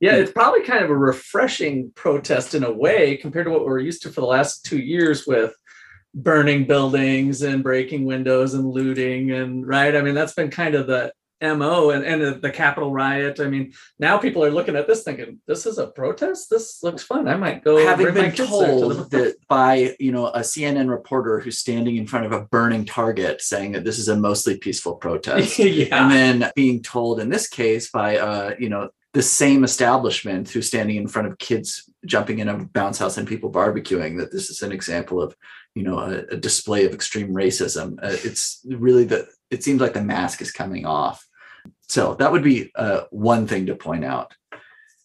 Yeah, 0.00 0.14
it's 0.14 0.32
probably 0.32 0.62
kind 0.62 0.84
of 0.84 0.90
a 0.90 0.96
refreshing 0.96 1.90
protest 1.96 2.54
in 2.54 2.62
a 2.62 2.72
way 2.72 3.16
compared 3.16 3.46
to 3.46 3.52
what 3.52 3.64
we're 3.64 3.80
used 3.80 4.02
to 4.02 4.10
for 4.10 4.20
the 4.20 4.26
last 4.26 4.64
two 4.64 4.78
years 4.78 5.26
with 5.26 5.54
burning 6.14 6.66
buildings 6.66 7.42
and 7.42 7.62
breaking 7.64 8.04
windows 8.04 8.54
and 8.54 8.68
looting 8.68 9.32
and 9.32 9.66
right. 9.66 9.96
I 9.96 10.02
mean, 10.02 10.14
that's 10.14 10.34
been 10.34 10.50
kind 10.50 10.76
of 10.76 10.86
the 10.86 11.12
mo 11.42 11.90
and 11.90 12.04
and 12.04 12.40
the 12.40 12.50
Capitol 12.50 12.92
riot. 12.92 13.40
I 13.40 13.48
mean, 13.48 13.72
now 13.98 14.18
people 14.18 14.44
are 14.44 14.50
looking 14.50 14.76
at 14.76 14.86
this 14.86 15.02
thinking, 15.02 15.40
this 15.46 15.66
is 15.66 15.78
a 15.78 15.88
protest. 15.88 16.48
This 16.50 16.82
looks 16.82 17.02
fun. 17.02 17.28
I 17.28 17.36
might 17.36 17.64
go 17.64 17.78
having 17.84 18.14
been 18.14 18.32
to 18.32 18.46
told 18.46 19.10
the- 19.10 19.18
that 19.18 19.36
by 19.48 19.96
you 19.98 20.12
know 20.12 20.28
a 20.28 20.40
CNN 20.40 20.88
reporter 20.88 21.40
who's 21.40 21.58
standing 21.58 21.96
in 21.96 22.06
front 22.06 22.26
of 22.26 22.32
a 22.32 22.42
burning 22.46 22.84
target 22.84 23.42
saying 23.42 23.72
that 23.72 23.84
this 23.84 23.98
is 23.98 24.08
a 24.08 24.16
mostly 24.16 24.56
peaceful 24.56 24.94
protest, 24.94 25.58
yeah. 25.58 26.02
and 26.02 26.12
then 26.12 26.52
being 26.54 26.82
told 26.82 27.20
in 27.20 27.28
this 27.28 27.48
case 27.48 27.90
by 27.90 28.18
uh 28.18 28.54
you 28.58 28.68
know 28.68 28.90
the 29.12 29.22
same 29.22 29.62
establishment 29.62 30.48
who's 30.48 30.66
standing 30.66 30.96
in 30.96 31.06
front 31.06 31.28
of 31.28 31.38
kids 31.38 31.90
jumping 32.06 32.38
in 32.38 32.48
a 32.48 32.64
bounce 32.64 32.98
house 32.98 33.18
and 33.18 33.28
people 33.28 33.52
barbecuing 33.52 34.18
that 34.18 34.32
this 34.32 34.48
is 34.48 34.62
an 34.62 34.72
example 34.72 35.22
of 35.22 35.36
you 35.74 35.82
know 35.82 35.98
a, 35.98 36.18
a 36.30 36.36
display 36.36 36.84
of 36.84 36.92
extreme 36.94 37.32
racism. 37.34 37.98
Uh, 38.02 38.16
it's 38.24 38.64
really 38.68 39.04
the 39.04 39.26
it 39.50 39.62
seems 39.62 39.80
like 39.80 39.94
the 39.94 40.02
mask 40.02 40.40
is 40.40 40.50
coming 40.50 40.86
off. 40.86 41.26
So 41.92 42.14
that 42.14 42.32
would 42.32 42.42
be 42.42 42.70
uh, 42.74 43.02
one 43.10 43.46
thing 43.46 43.66
to 43.66 43.74
point 43.74 44.02
out. 44.02 44.32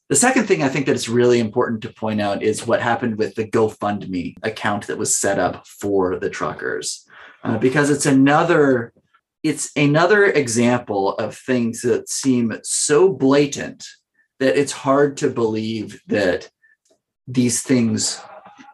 The 0.07 0.15
second 0.15 0.47
thing 0.47 0.63
I 0.63 0.69
think 0.69 0.85
that 0.85 0.95
it's 0.95 1.09
really 1.09 1.41
important 1.41 1.81
to 1.81 1.91
point 1.91 2.21
out 2.21 2.41
is 2.41 2.65
what 2.65 2.81
happened 2.81 3.17
with 3.17 3.35
the 3.35 3.43
GoFundMe 3.43 4.35
account 4.41 4.87
that 4.87 4.97
was 4.97 5.13
set 5.13 5.37
up 5.37 5.67
for 5.67 6.17
the 6.17 6.29
truckers, 6.29 7.05
uh, 7.43 7.57
because 7.57 7.89
it's 7.89 8.05
another 8.05 8.93
it's 9.43 9.69
another 9.75 10.27
example 10.27 11.15
of 11.15 11.35
things 11.35 11.81
that 11.81 12.07
seem 12.07 12.57
so 12.63 13.11
blatant 13.11 13.85
that 14.39 14.57
it's 14.57 14.71
hard 14.71 15.17
to 15.17 15.29
believe 15.29 15.99
that 16.07 16.49
these 17.27 17.63
things 17.63 18.21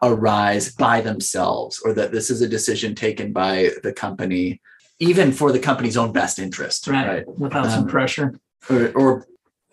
arise 0.04 0.72
by 0.72 1.00
themselves 1.00 1.82
or 1.84 1.92
that 1.94 2.12
this 2.12 2.30
is 2.30 2.42
a 2.42 2.48
decision 2.48 2.94
taken 2.94 3.32
by 3.32 3.70
the 3.82 3.92
company 3.92 4.60
even 4.98 5.32
for 5.32 5.52
the 5.52 5.58
company's 5.58 5.96
own 5.96 6.12
best 6.12 6.38
interest 6.38 6.86
right. 6.86 7.06
right 7.08 7.38
Without 7.38 7.70
some 7.70 7.84
Um, 7.84 7.88
pressure. 7.88 8.34
or, 8.70 8.92
or 8.92 9.26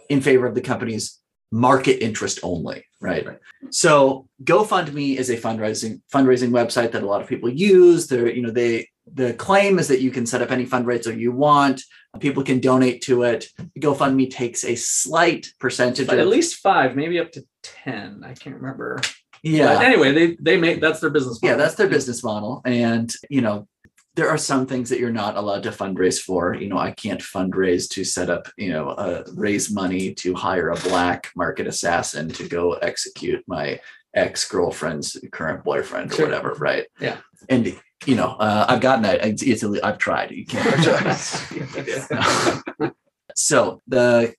in 0.10 0.21
favor 0.21 0.45
of 0.45 0.55
the 0.55 0.62
company's 0.62 1.19
market 1.51 2.03
interest 2.03 2.39
only, 2.43 2.86
right? 3.01 3.25
Right. 3.25 3.39
So 3.71 4.27
GoFundMe 4.43 5.17
is 5.17 5.29
a 5.29 5.38
fundraising 5.38 6.01
fundraising 6.13 6.49
website 6.49 6.91
that 6.93 7.03
a 7.03 7.05
lot 7.05 7.21
of 7.21 7.27
people 7.27 7.49
use. 7.49 8.07
They're, 8.07 8.31
you 8.31 8.41
know, 8.41 8.51
they 8.51 8.88
the 9.13 9.34
claim 9.34 9.79
is 9.79 9.88
that 9.89 9.99
you 10.01 10.12
can 10.12 10.25
set 10.25 10.41
up 10.41 10.51
any 10.51 10.65
fundraiser 10.65 11.17
you 11.17 11.31
want. 11.31 11.81
People 12.19 12.43
can 12.43 12.60
donate 12.60 13.01
to 13.03 13.23
it. 13.23 13.47
GoFundMe 13.79 14.29
takes 14.29 14.63
a 14.63 14.75
slight 14.75 15.47
percentage 15.60 16.07
But 16.07 16.15
of 16.15 16.21
at 16.21 16.27
least 16.27 16.55
five, 16.62 16.95
maybe 16.95 17.19
up 17.19 17.31
to 17.34 17.45
ten. 17.63 18.23
I 18.23 18.34
can't 18.34 18.55
remember. 18.55 18.95
But 18.97 19.12
yeah. 19.43 19.81
anyway, 19.81 20.13
they 20.13 20.38
they 20.39 20.57
make 20.57 20.81
that's 20.81 20.99
their 20.99 21.10
business. 21.10 21.39
Yeah, 21.41 21.55
that's 21.55 21.75
their 21.75 21.89
business 21.89 22.23
model. 22.23 22.62
And 22.65 23.12
you 23.29 23.41
know, 23.41 23.67
there 24.15 24.30
are 24.30 24.38
some 24.38 24.65
things 24.65 24.89
that 24.89 25.00
you're 25.00 25.10
not 25.10 25.38
allowed 25.38 25.63
to 25.63 25.71
fundraise 25.71 26.19
for. 26.19 26.54
You 26.54 26.67
know, 26.67 26.78
I 26.78 26.91
can't 26.91 27.21
fundraise 27.21 27.89
to 27.91 28.04
set 28.04 28.30
up, 28.30 28.47
you 28.58 28.69
know, 28.69 28.89
uh, 28.89 29.24
raise 29.34 29.71
money 29.71 30.13
to 30.15 30.34
hire 30.34 30.69
a 30.69 30.76
black 30.76 31.32
market 31.36 31.65
assassin 31.67 32.30
to 32.30 32.47
go 32.47 32.74
execute 32.74 33.43
my 33.47 33.80
ex 34.13 34.47
girlfriend's 34.50 35.17
current 35.32 35.63
boyfriend 35.63 36.12
or 36.12 36.15
Sure. 36.15 36.26
whatever, 36.26 36.54
right? 36.56 36.86
Yeah. 37.00 37.17
And 37.47 37.80
you 38.06 38.15
know, 38.15 38.36
uh, 38.39 38.65
I've 38.67 38.82
gotten 38.82 39.04
that. 39.04 39.24
It's 39.26 39.43
easily. 39.43 39.82
I've 39.82 40.00
tried. 40.00 40.32
You 40.32 40.45
can't. 40.45 41.15
so 43.36 43.82
the 43.88 44.34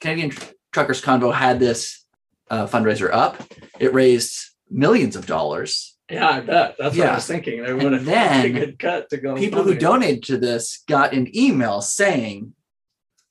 Canadian 0.00 0.32
Truckers 0.72 1.02
Convo 1.02 1.34
had 1.34 1.58
this 1.58 2.04
uh, 2.50 2.66
fundraiser 2.66 3.10
up. 3.12 3.42
It 3.80 3.92
raised 3.92 4.50
millions 4.70 5.16
of 5.16 5.26
dollars 5.26 5.93
Yeah, 6.10 6.28
I 6.28 6.40
bet. 6.40 6.76
That's 6.78 6.96
what 6.96 7.08
I 7.08 7.14
was 7.14 7.26
thinking. 7.26 7.62
They 7.62 7.70
And 7.70 7.82
would 7.82 7.92
have 7.92 8.04
then 8.04 8.44
a 8.46 8.50
good 8.50 8.78
cut 8.78 9.08
to 9.10 9.16
go. 9.16 9.34
people 9.36 9.62
who 9.62 9.74
donated 9.74 10.22
to 10.24 10.36
this 10.38 10.82
got 10.88 11.12
an 11.14 11.34
email 11.36 11.80
saying 11.80 12.52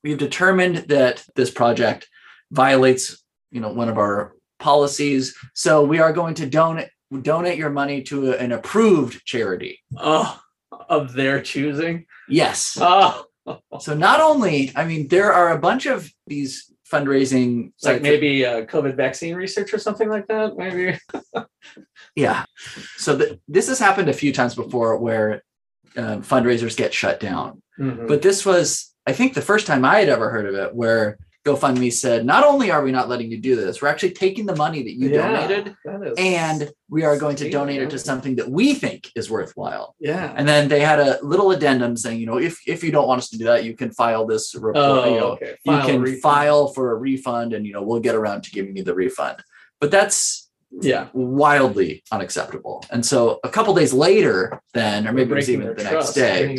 we've 0.04 0.18
determined 0.18 0.78
that 0.90 1.24
this 1.36 1.52
project 1.52 2.08
violates 2.52 3.24
you 3.52 3.62
know 3.62 3.72
one 3.72 3.90
of 3.90 3.98
our 3.98 4.36
policies 4.60 5.36
so 5.54 5.84
we 5.84 6.00
are 6.00 6.14
going 6.14 6.34
to 6.36 6.46
donate 6.48 6.88
donate 7.22 7.58
your 7.58 7.70
money 7.70 8.02
to 8.02 8.34
an 8.34 8.52
approved 8.52 9.24
charity 9.26 9.80
Oh, 9.98 10.40
of 10.90 11.14
their 11.14 11.42
choosing. 11.42 12.06
yes 12.28 12.78
Oh, 12.82 13.26
so 13.80 13.94
not 13.94 14.20
only 14.20 14.72
i 14.76 14.84
mean 14.86 15.08
there 15.10 15.32
are 15.34 15.52
a 15.52 15.60
bunch 15.60 15.86
of 15.86 16.10
these 16.28 16.73
fundraising 16.92 17.72
like 17.84 18.02
maybe 18.02 18.46
uh, 18.46 18.66
COVID 18.66 18.96
vaccine 18.96 19.36
research 19.36 19.74
or 19.74 19.78
something 19.78 20.10
like 20.10 20.28
that. 20.28 20.58
Maybe. 20.58 20.98
yeah 22.16 22.46
so 22.98 23.18
th- 23.18 23.40
this 23.48 23.68
has 23.68 23.80
happened 23.80 24.10
a 24.10 24.14
few 24.14 24.32
times 24.34 24.54
before 24.54 24.98
where 24.98 25.42
uh, 25.98 26.18
fundraisers 26.18 26.76
get 26.78 26.94
shut 26.94 27.20
down 27.20 27.64
Mhm. 27.80 28.08
But 28.08 28.22
this 28.22 28.46
was, 28.46 28.94
I 29.08 29.14
think, 29.14 29.34
the 29.34 29.42
first 29.42 29.66
time 29.68 29.86
I 29.86 30.00
had 30.00 30.10
ever 30.10 30.30
heard 30.30 30.46
of 30.46 30.56
it, 30.56 30.76
where 30.76 31.18
GoFundMe 31.46 31.92
said, 31.92 32.26
not 32.26 32.46
only 32.46 32.72
are 32.72 32.82
we 32.82 32.92
not 32.92 33.10
letting 33.10 33.30
you 33.30 33.38
do 33.38 33.56
this, 33.56 33.82
we're 33.82 33.90
actually 33.90 34.12
taking 34.12 34.46
the 34.46 34.56
money 34.56 34.82
that 34.82 34.94
you 34.94 35.10
Yeah, 35.10 35.48
donated 35.48 35.76
that 35.84 36.14
and 36.18 36.72
we 36.90 37.04
are 37.04 37.18
going 37.18 37.36
to 37.38 37.50
donate 37.50 37.82
it 37.82 37.90
to 37.90 38.00
something 38.00 38.38
that 38.38 38.50
we 38.50 38.74
think 38.74 39.12
is 39.16 39.30
worthwhile. 39.30 39.96
yeah. 40.00 40.34
And 40.38 40.48
then 40.48 40.70
they 40.70 40.80
had 40.80 41.00
a 41.00 41.20
little 41.22 41.52
addendum 41.52 41.98
saying, 41.98 42.20
you 42.20 42.26
know, 42.26 42.38
if 42.38 42.62
if 42.66 42.84
you 42.84 42.92
don't 42.92 43.08
want 43.08 43.20
us 43.20 43.30
to 43.30 43.38
do 43.38 43.46
that, 43.46 43.66
you 43.66 43.76
can 43.76 43.92
file 43.92 44.26
this 44.26 44.56
report. 44.56 44.78
Oh, 44.78 45.06
you 45.06 45.20
know, 45.20 45.32
okay. 45.34 45.58
you 45.66 45.80
can 45.82 46.22
file 46.22 46.68
for 46.70 46.92
a 46.92 46.96
refund 46.96 47.54
and 47.54 47.68
you 47.68 47.74
know 47.74 47.84
we'll 47.84 48.00
get 48.00 48.16
around 48.16 48.44
to 48.44 48.52
giving 48.52 48.78
you 48.78 48.84
the 48.84 48.96
refund. 48.96 49.44
But 49.82 49.92
that's 49.92 50.43
Yeah. 50.82 51.10
wildly 51.14 52.04
unacceptable. 52.12 52.84
And 52.92 53.06
so 53.06 53.40
a 53.44 53.50
couple 53.50 53.74
days 53.74 53.94
later, 53.94 54.62
then, 54.74 55.08
or 55.08 55.14
maybe 55.14 55.32
it 55.32 55.36
was 55.36 55.50
even 55.50 55.68
the 55.68 55.76
trust. 55.76 55.94
next 55.94 56.14
day, 56.14 56.58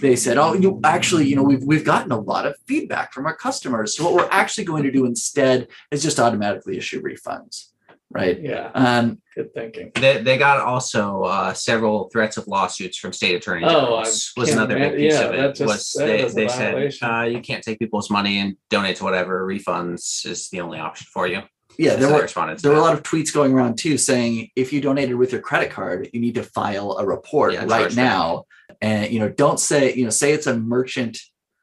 they 0.00 0.14
said, 0.16 0.36
"Oh, 0.36 0.52
you 0.54 0.80
actually, 0.84 1.26
you 1.26 1.36
know, 1.36 1.42
we've 1.42 1.62
we've 1.64 1.84
gotten 1.84 2.12
a 2.12 2.20
lot 2.20 2.46
of 2.46 2.54
feedback 2.66 3.12
from 3.12 3.26
our 3.26 3.34
customers. 3.36 3.96
So 3.96 4.04
what 4.04 4.14
we're 4.14 4.28
actually 4.30 4.64
going 4.64 4.82
to 4.84 4.90
do 4.90 5.06
instead 5.06 5.68
is 5.90 6.02
just 6.02 6.20
automatically 6.20 6.76
issue 6.76 7.02
refunds." 7.02 7.68
Right. 8.08 8.40
Yeah. 8.40 8.70
Um, 8.74 9.20
Good 9.34 9.52
thinking. 9.52 9.90
They, 9.96 10.22
they 10.22 10.38
got 10.38 10.60
also 10.60 11.22
uh, 11.22 11.52
several 11.54 12.08
threats 12.10 12.36
of 12.36 12.46
lawsuits 12.46 12.96
from 12.98 13.12
state 13.12 13.34
attorney 13.34 13.64
Oh, 13.64 13.68
generals. 13.68 14.32
Was 14.36 14.48
can't 14.50 14.60
another 14.60 14.78
big 14.78 14.94
piece 14.96 15.14
yeah, 15.14 15.22
of 15.22 15.34
it. 15.34 15.54
just- 15.56 15.60
was 15.66 15.92
they, 15.98 16.22
is 16.22 16.32
they 16.34 16.46
said 16.48 16.92
uh, 17.02 17.22
you 17.22 17.40
can't 17.40 17.64
take 17.64 17.80
people's 17.80 18.08
money 18.08 18.38
and 18.38 18.56
donate 18.70 18.96
to 18.98 19.04
whatever 19.04 19.44
refunds 19.46 20.24
is 20.24 20.48
the 20.50 20.60
only 20.60 20.78
option 20.78 21.06
for 21.12 21.26
you. 21.26 21.42
Yeah, 21.78 21.96
there 21.96 22.12
were 22.12 22.22
responded 22.22 22.56
to 22.58 22.62
there 22.62 22.72
were 22.72 22.78
a 22.78 22.82
lot 22.82 22.94
of 22.94 23.02
tweets 23.02 23.32
going 23.32 23.52
around 23.52 23.76
too 23.78 23.96
saying 23.98 24.50
if 24.56 24.72
you 24.72 24.80
donated 24.80 25.16
with 25.16 25.32
your 25.32 25.40
credit 25.40 25.70
card, 25.70 26.08
you 26.12 26.20
need 26.20 26.34
to 26.36 26.42
file 26.42 26.96
a 26.98 27.06
report 27.06 27.52
Yeah, 27.52 27.60
right 27.60 27.68
charge 27.68 27.94
them. 27.94 28.04
now. 28.04 28.44
And 28.80 29.10
you 29.12 29.20
know, 29.20 29.28
don't 29.28 29.60
say, 29.60 29.94
you 29.94 30.04
know, 30.04 30.10
say 30.10 30.32
it's 30.32 30.46
a 30.46 30.56
merchant 30.56 31.18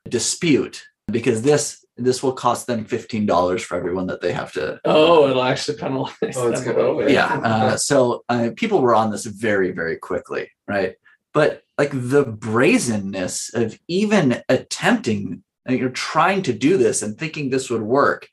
dispute 0.07 0.83
because 1.11 1.41
this 1.41 1.85
this 1.95 2.23
will 2.23 2.33
cost 2.33 2.65
them 2.67 2.85
fifteen 2.85 3.25
dollars 3.25 3.61
for 3.63 3.77
everyone 3.77 4.07
that 4.07 4.19
they 4.21 4.33
have 4.33 4.51
to. 4.53 4.79
Oh, 4.85 5.29
it'll 5.29 5.43
actually 5.43 5.77
penalize. 5.77 6.13
Oh, 6.35 6.49
it's 6.49 6.61
them 6.61 6.71
a 6.71 6.73
gonna- 6.73 7.11
yeah. 7.11 7.39
Uh, 7.43 7.77
so 7.77 8.23
uh, 8.29 8.49
people 8.55 8.81
were 8.81 8.95
on 8.95 9.11
this 9.11 9.25
very 9.25 9.71
very 9.71 9.97
quickly, 9.97 10.49
right? 10.67 10.95
But 11.33 11.63
like 11.77 11.91
the 11.91 12.23
brazenness 12.25 13.53
of 13.53 13.77
even 13.87 14.41
attempting, 14.49 15.43
uh, 15.67 15.73
you 15.73 15.81
know, 15.85 15.89
trying 15.89 16.41
to 16.43 16.53
do 16.53 16.77
this 16.77 17.01
and 17.01 17.17
thinking 17.17 17.49
this 17.49 17.69
would 17.69 17.81
work, 17.81 18.27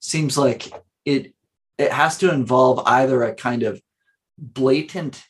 seems 0.00 0.36
like 0.38 0.72
it 1.04 1.34
it 1.78 1.92
has 1.92 2.18
to 2.18 2.32
involve 2.32 2.80
either 2.86 3.22
a 3.24 3.34
kind 3.34 3.62
of 3.62 3.80
blatant 4.38 5.24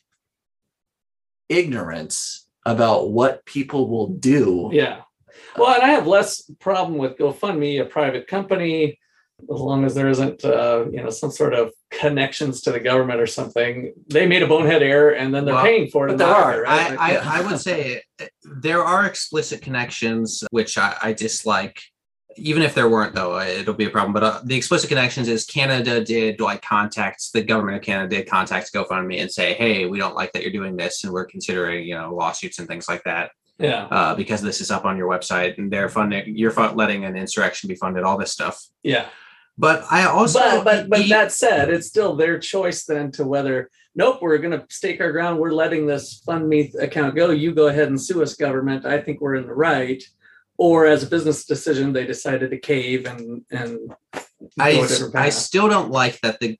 ignorance 1.49 2.47
about 2.65 3.11
what 3.11 3.45
people 3.45 3.87
will 3.87 4.07
do. 4.07 4.69
Yeah. 4.73 5.01
Well, 5.57 5.73
and 5.73 5.83
I 5.83 5.89
have 5.89 6.07
less 6.07 6.41
problem 6.59 6.97
with 6.97 7.17
GoFundMe, 7.17 7.81
a 7.81 7.85
private 7.85 8.27
company, 8.27 8.99
as 9.41 9.59
long 9.59 9.85
as 9.85 9.93
there 9.93 10.07
isn't, 10.09 10.43
uh, 10.45 10.85
you 10.91 11.01
know, 11.03 11.09
some 11.09 11.31
sort 11.31 11.53
of 11.53 11.71
connections 11.91 12.61
to 12.61 12.71
the 12.71 12.79
government 12.79 13.19
or 13.19 13.27
something. 13.27 13.93
They 14.07 14.25
made 14.25 14.43
a 14.43 14.47
bonehead 14.47 14.81
error, 14.81 15.11
and 15.11 15.33
then 15.33 15.45
they're 15.45 15.53
Well, 15.55 15.63
paying 15.63 15.89
for 15.89 16.07
it. 16.07 16.09
but 16.09 16.13
in 16.13 16.17
the 16.17 16.25
there 16.25 16.33
are. 16.33 16.63
market, 16.63 16.63
right? 16.63 16.99
I, 16.99 17.15
I, 17.17 17.39
I 17.39 17.41
would 17.47 17.59
say 17.69 18.01
uh, 18.21 18.25
there 18.43 18.83
are 18.83 19.05
explicit 19.05 19.61
connections, 19.61 20.43
which 20.51 20.77
I, 20.77 20.95
I 21.01 21.13
dislike. 21.13 21.81
Even 22.37 22.63
if 22.63 22.73
there 22.73 22.89
weren't, 22.89 23.15
though, 23.15 23.39
it'll 23.39 23.73
be 23.73 23.85
a 23.85 23.89
problem. 23.89 24.13
But 24.13 24.23
uh, 24.23 24.41
the 24.43 24.55
explicit 24.55 24.89
connections 24.89 25.27
is 25.27 25.45
Canada 25.45 26.03
did 26.03 26.39
like 26.39 26.61
contact 26.61 27.31
the 27.33 27.43
government 27.43 27.77
of 27.77 27.83
Canada 27.83 28.17
did 28.17 28.29
contact 28.29 28.73
GoFundMe 28.73 29.21
and 29.21 29.31
say, 29.31 29.53
hey, 29.53 29.85
we 29.85 29.97
don't 29.97 30.15
like 30.15 30.33
that 30.33 30.43
you're 30.43 30.51
doing 30.51 30.75
this, 30.75 31.03
and 31.03 31.13
we're 31.13 31.25
considering 31.25 31.85
you 31.85 31.95
know 31.95 32.13
lawsuits 32.13 32.59
and 32.59 32.67
things 32.67 32.89
like 32.89 33.03
that 33.03 33.31
yeah, 33.57 33.85
uh, 33.85 34.15
because 34.15 34.41
this 34.41 34.59
is 34.59 34.71
up 34.71 34.85
on 34.85 34.97
your 34.97 35.09
website 35.09 35.57
and 35.57 35.71
they're 35.71 35.89
funding, 35.89 36.35
you're 36.35 36.51
letting 36.51 37.05
an 37.05 37.15
insurrection 37.15 37.67
be 37.67 37.75
funded, 37.75 38.03
all 38.03 38.17
this 38.17 38.31
stuff. 38.31 38.67
yeah. 38.83 39.07
But 39.57 39.85
I 39.89 40.03
also, 40.03 40.39
but 40.39 40.63
but 40.65 40.89
but 40.89 40.99
e- 40.99 41.09
that 41.09 41.31
said, 41.31 41.69
it's 41.69 41.87
still 41.87 42.17
their 42.17 42.37
choice 42.37 42.83
then 42.83 43.09
to 43.11 43.25
whether 43.25 43.69
nope, 43.95 44.21
we're 44.21 44.37
going 44.39 44.59
to 44.59 44.65
stake 44.69 44.99
our 44.99 45.13
ground. 45.13 45.39
We're 45.39 45.53
letting 45.53 45.87
this 45.87 46.21
fund 46.25 46.49
me 46.49 46.73
account 46.77 47.15
go. 47.15 47.31
You 47.31 47.53
go 47.53 47.67
ahead 47.67 47.87
and 47.87 48.01
sue 48.01 48.21
us, 48.21 48.35
government. 48.35 48.85
I 48.85 48.99
think 48.99 49.21
we're 49.21 49.35
in 49.35 49.47
the 49.47 49.53
right. 49.53 50.03
Or 50.57 50.85
as 50.85 51.03
a 51.03 51.07
business 51.07 51.45
decision, 51.45 51.91
they 51.93 52.05
decided 52.05 52.51
to 52.51 52.57
cave 52.57 53.05
and 53.05 53.43
and 53.51 53.93
I, 54.59 54.69
a 54.71 54.81
s- 54.81 54.89
different 54.89 55.15
I 55.15 55.29
still 55.29 55.67
don't 55.67 55.91
like 55.91 56.19
that 56.21 56.39
the 56.39 56.57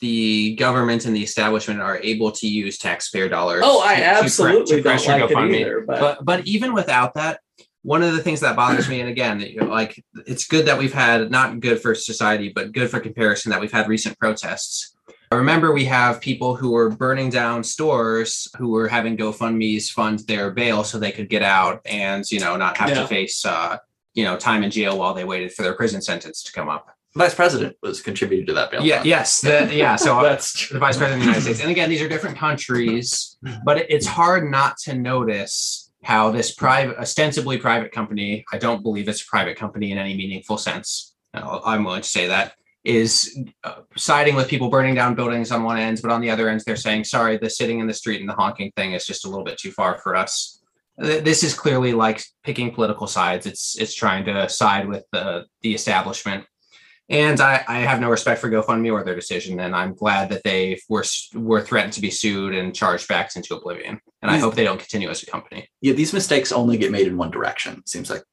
the 0.00 0.54
government 0.56 1.06
and 1.06 1.16
the 1.16 1.22
establishment 1.24 1.80
are 1.80 1.98
able 1.98 2.30
to 2.30 2.46
use 2.46 2.78
taxpayer 2.78 3.28
dollars. 3.28 3.62
oh, 3.64 3.80
I 3.82 3.96
to- 3.96 4.04
absolutely 4.04 4.76
to 4.76 4.82
don't 4.82 5.06
like 5.06 5.30
it 5.30 5.36
either. 5.36 5.80
But, 5.86 6.00
But 6.00 6.24
but 6.24 6.46
even 6.46 6.72
without 6.74 7.14
that, 7.14 7.40
one 7.82 8.02
of 8.02 8.12
the 8.12 8.22
things 8.22 8.40
that 8.40 8.54
bothers 8.54 8.88
me, 8.88 9.00
and 9.00 9.08
again, 9.08 9.42
like 9.62 10.04
it's 10.26 10.46
good 10.46 10.66
that 10.66 10.78
we've 10.78 10.92
had 10.92 11.30
not 11.30 11.58
good 11.60 11.80
for 11.80 11.94
society, 11.94 12.50
but 12.54 12.72
good 12.72 12.90
for 12.90 13.00
comparison 13.00 13.50
that 13.50 13.60
we've 13.60 13.72
had 13.72 13.88
recent 13.88 14.18
protests. 14.18 14.94
I 15.30 15.36
remember 15.36 15.72
we 15.72 15.84
have 15.86 16.20
people 16.20 16.56
who 16.56 16.70
were 16.70 16.88
burning 16.90 17.28
down 17.30 17.62
stores 17.62 18.48
who 18.56 18.68
were 18.70 18.88
having 18.88 19.16
GoFundMe's 19.16 19.90
fund 19.90 20.20
their 20.20 20.50
bail 20.50 20.84
so 20.84 20.98
they 20.98 21.12
could 21.12 21.28
get 21.28 21.42
out 21.42 21.80
and 21.84 22.24
you 22.30 22.40
know 22.40 22.56
not 22.56 22.76
have 22.78 22.88
Yeah. 22.90 23.02
to 23.02 23.06
face 23.06 23.44
uh, 23.44 23.78
you 24.14 24.24
know 24.24 24.36
time 24.36 24.62
in 24.62 24.70
jail 24.70 24.98
while 24.98 25.14
they 25.14 25.24
waited 25.24 25.52
for 25.52 25.62
their 25.62 25.74
prison 25.74 26.00
sentence 26.00 26.42
to 26.44 26.52
come 26.52 26.68
up. 26.68 26.94
Vice 27.14 27.34
President 27.34 27.76
was 27.82 28.00
contributed 28.00 28.46
to 28.46 28.52
that 28.54 28.70
bill. 28.70 28.84
Yeah, 28.84 29.02
yes, 29.02 29.40
the, 29.40 29.68
yeah. 29.72 29.96
So 29.96 30.22
that's 30.22 30.52
true. 30.52 30.74
the 30.74 30.80
vice 30.80 30.96
president 30.96 31.20
of 31.20 31.26
the 31.26 31.26
United 31.32 31.42
States. 31.42 31.60
And 31.60 31.70
again, 31.70 31.88
these 31.90 32.00
are 32.02 32.08
different 32.08 32.36
countries, 32.38 33.36
but 33.64 33.78
it's 33.90 34.06
hard 34.06 34.50
not 34.50 34.76
to 34.84 34.94
notice 34.94 35.90
how 36.04 36.30
this 36.30 36.54
private, 36.54 36.96
ostensibly 36.98 37.58
private 37.58 37.92
company, 37.92 38.44
I 38.52 38.58
don't 38.58 38.82
believe 38.82 39.08
it's 39.08 39.22
a 39.22 39.26
private 39.26 39.56
company 39.56 39.90
in 39.90 39.98
any 39.98 40.16
meaningful 40.16 40.58
sense. 40.58 41.14
I'm 41.34 41.82
willing 41.84 42.02
to 42.02 42.08
say 42.08 42.28
that 42.28 42.54
is 42.84 43.38
uh, 43.64 43.80
siding 43.96 44.34
with 44.34 44.48
people 44.48 44.68
burning 44.70 44.94
down 44.94 45.14
buildings 45.14 45.50
on 45.50 45.62
one 45.62 45.78
end, 45.78 46.00
but 46.02 46.10
on 46.10 46.20
the 46.20 46.30
other 46.30 46.48
end, 46.48 46.62
they're 46.64 46.76
saying, 46.76 47.04
sorry, 47.04 47.36
the 47.36 47.50
sitting 47.50 47.80
in 47.80 47.86
the 47.86 47.94
street 47.94 48.20
and 48.20 48.28
the 48.28 48.34
honking 48.34 48.72
thing 48.76 48.92
is 48.92 49.06
just 49.06 49.24
a 49.24 49.28
little 49.28 49.44
bit 49.44 49.58
too 49.58 49.72
far 49.72 49.98
for 49.98 50.16
us. 50.16 50.62
This 50.96 51.42
is 51.44 51.54
clearly 51.54 51.92
like 51.92 52.24
picking 52.42 52.72
political 52.72 53.06
sides. 53.06 53.46
It's 53.46 53.78
it's 53.78 53.94
trying 53.94 54.24
to 54.24 54.48
side 54.48 54.88
with 54.88 55.04
the 55.12 55.46
the 55.62 55.74
establishment 55.74 56.44
and 57.10 57.40
I, 57.40 57.64
I 57.66 57.78
have 57.78 58.00
no 58.00 58.10
respect 58.10 58.40
for 58.40 58.50
GoFundMe 58.50 58.92
or 58.92 59.02
their 59.02 59.14
decision, 59.14 59.60
and 59.60 59.74
I'm 59.74 59.94
glad 59.94 60.28
that 60.28 60.42
they 60.44 60.78
were 60.88 61.04
were 61.34 61.62
threatened 61.62 61.94
to 61.94 62.02
be 62.02 62.10
sued 62.10 62.54
and 62.54 62.74
charged 62.74 63.08
back 63.08 63.34
into 63.34 63.56
oblivion. 63.56 64.00
And 64.20 64.30
I 64.30 64.38
hope 64.38 64.54
they 64.54 64.64
don't 64.64 64.78
continue 64.78 65.08
as 65.08 65.22
a 65.22 65.26
company. 65.26 65.68
Yeah, 65.80 65.94
these 65.94 66.12
mistakes 66.12 66.52
only 66.52 66.76
get 66.76 66.92
made 66.92 67.06
in 67.06 67.16
one 67.16 67.30
direction. 67.30 67.86
Seems 67.86 68.10
like 68.10 68.24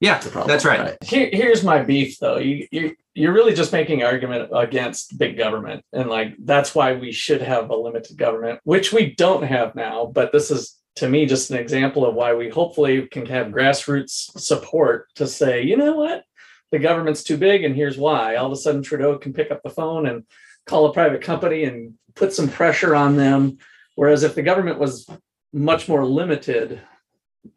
Yeah, 0.00 0.18
the 0.18 0.30
problem. 0.30 0.48
that's 0.48 0.64
right. 0.64 0.96
Here, 1.04 1.28
here's 1.30 1.62
my 1.62 1.82
beef 1.82 2.18
though. 2.20 2.38
You 2.38 2.66
you 2.70 2.96
you're 3.14 3.32
really 3.32 3.54
just 3.54 3.72
making 3.72 4.02
argument 4.02 4.50
against 4.54 5.18
big 5.18 5.36
government, 5.36 5.84
and 5.92 6.08
like 6.08 6.34
that's 6.38 6.74
why 6.74 6.94
we 6.94 7.12
should 7.12 7.42
have 7.42 7.70
a 7.70 7.76
limited 7.76 8.16
government, 8.16 8.60
which 8.64 8.92
we 8.92 9.14
don't 9.14 9.44
have 9.44 9.74
now. 9.74 10.06
But 10.06 10.32
this 10.32 10.50
is 10.50 10.78
to 10.96 11.08
me 11.08 11.26
just 11.26 11.50
an 11.50 11.58
example 11.58 12.06
of 12.06 12.14
why 12.14 12.34
we 12.34 12.48
hopefully 12.48 13.06
can 13.06 13.26
have 13.26 13.48
grassroots 13.48 14.38
support 14.38 15.08
to 15.14 15.26
say, 15.26 15.62
you 15.62 15.76
know 15.76 15.96
what, 15.96 16.24
the 16.70 16.78
government's 16.78 17.22
too 17.22 17.36
big, 17.36 17.64
and 17.64 17.74
here's 17.74 17.98
why. 17.98 18.36
All 18.36 18.46
of 18.46 18.52
a 18.52 18.56
sudden, 18.56 18.82
Trudeau 18.82 19.18
can 19.18 19.32
pick 19.32 19.50
up 19.50 19.62
the 19.62 19.70
phone 19.70 20.06
and 20.06 20.24
call 20.66 20.86
a 20.86 20.92
private 20.92 21.22
company 21.22 21.64
and 21.64 21.94
put 22.14 22.32
some 22.32 22.48
pressure 22.48 22.94
on 22.94 23.16
them. 23.16 23.58
Whereas 23.94 24.22
if 24.22 24.34
the 24.34 24.42
government 24.42 24.78
was 24.78 25.06
much 25.52 25.88
more 25.88 26.04
limited, 26.04 26.80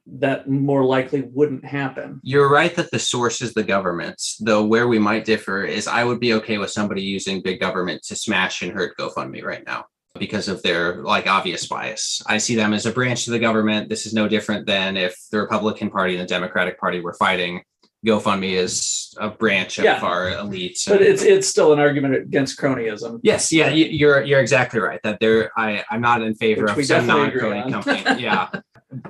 that 0.07 0.47
more 0.49 0.83
likely 0.85 1.21
wouldn't 1.21 1.65
happen. 1.65 2.19
You're 2.23 2.49
right 2.49 2.73
that 2.75 2.91
the 2.91 2.99
source 2.99 3.41
is 3.41 3.53
the 3.53 3.63
government, 3.63 4.21
though 4.39 4.63
where 4.65 4.87
we 4.87 4.99
might 4.99 5.25
differ 5.25 5.63
is 5.63 5.87
I 5.87 6.03
would 6.03 6.19
be 6.19 6.33
okay 6.35 6.57
with 6.57 6.71
somebody 6.71 7.01
using 7.01 7.41
big 7.41 7.59
government 7.59 8.03
to 8.03 8.15
smash 8.15 8.61
and 8.61 8.71
hurt 8.71 8.97
GoFundMe 8.97 9.43
right 9.43 9.65
now 9.65 9.85
because 10.17 10.47
of 10.47 10.61
their 10.63 11.03
like 11.03 11.27
obvious 11.27 11.67
bias. 11.67 12.21
I 12.25 12.37
see 12.37 12.55
them 12.55 12.73
as 12.73 12.85
a 12.85 12.91
branch 12.91 13.27
of 13.27 13.33
the 13.33 13.39
government. 13.39 13.89
This 13.89 14.05
is 14.05 14.13
no 14.13 14.27
different 14.27 14.65
than 14.65 14.95
if 14.97 15.15
the 15.31 15.39
Republican 15.39 15.89
Party 15.89 16.13
and 16.15 16.21
the 16.23 16.27
Democratic 16.27 16.79
Party 16.79 17.01
were 17.01 17.13
fighting. 17.13 17.61
GoFundMe 18.05 18.51
is 18.51 19.13
a 19.19 19.29
branch 19.29 19.79
of 19.79 19.85
Yeah. 19.85 19.99
our 20.01 20.29
elites. 20.31 20.87
but 20.87 21.01
it's 21.01 21.23
it's 21.23 21.47
still 21.47 21.73
an 21.73 21.79
argument 21.79 22.13
against 22.15 22.59
cronyism. 22.59 23.19
Yes, 23.23 23.51
yeah, 23.51 23.69
you- 23.69 23.85
you're 23.87 24.21
you're 24.23 24.39
exactly 24.39 24.79
right. 24.79 24.99
That 25.03 25.19
there, 25.19 25.51
I 25.57 25.83
I'm 25.89 26.01
not 26.01 26.21
in 26.21 26.35
favor 26.35 26.65
Which 26.73 26.77
of 26.77 26.85
some 26.85 27.07
non-crony 27.07 27.71
company. 27.71 28.03
Yeah. 28.21 28.49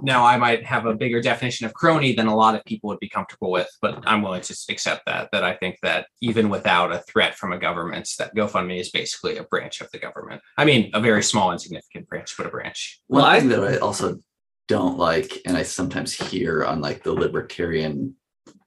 Now 0.02 0.26
I 0.26 0.38
might 0.38 0.66
have 0.66 0.86
a 0.86 0.96
bigger 0.96 1.22
definition 1.22 1.66
of 1.66 1.74
crony 1.74 2.14
than 2.14 2.28
a 2.28 2.36
lot 2.36 2.56
of 2.56 2.64
people 2.66 2.90
would 2.90 3.00
be 3.00 3.10
comfortable 3.10 3.52
with, 3.52 3.70
but 3.82 4.04
I'm 4.06 4.22
willing 4.22 4.42
to 4.42 4.58
accept 4.70 5.06
that. 5.06 5.30
That 5.32 5.44
I 5.44 5.56
think 5.56 5.78
that 5.82 6.08
even 6.22 6.50
without 6.50 6.94
a 6.94 7.00
threat 7.00 7.36
from 7.36 7.54
a 7.54 7.60
government, 7.60 8.10
that 8.20 8.36
GoFundMe 8.36 8.80
is 8.80 8.92
basically 8.92 9.38
a 9.38 9.44
branch 9.44 9.82
of 9.82 9.90
the 9.92 10.00
government. 10.00 10.42
I 10.58 10.66
mean, 10.66 10.92
a 10.94 11.02
very 11.02 11.24
small, 11.24 11.52
insignificant 11.52 12.08
branch, 12.08 12.36
but 12.38 12.48
a 12.48 12.50
branch. 12.50 13.02
Well, 13.08 13.26
I- 13.26 13.40
thing 13.40 13.50
that 13.50 13.64
I 13.64 13.78
also 13.78 14.20
don't 14.68 14.98
like, 14.98 15.42
and 15.46 15.56
I 15.56 15.64
sometimes 15.64 16.14
hear 16.14 16.64
on 16.64 16.82
like 16.82 17.04
the 17.04 17.14
libertarian 17.14 18.16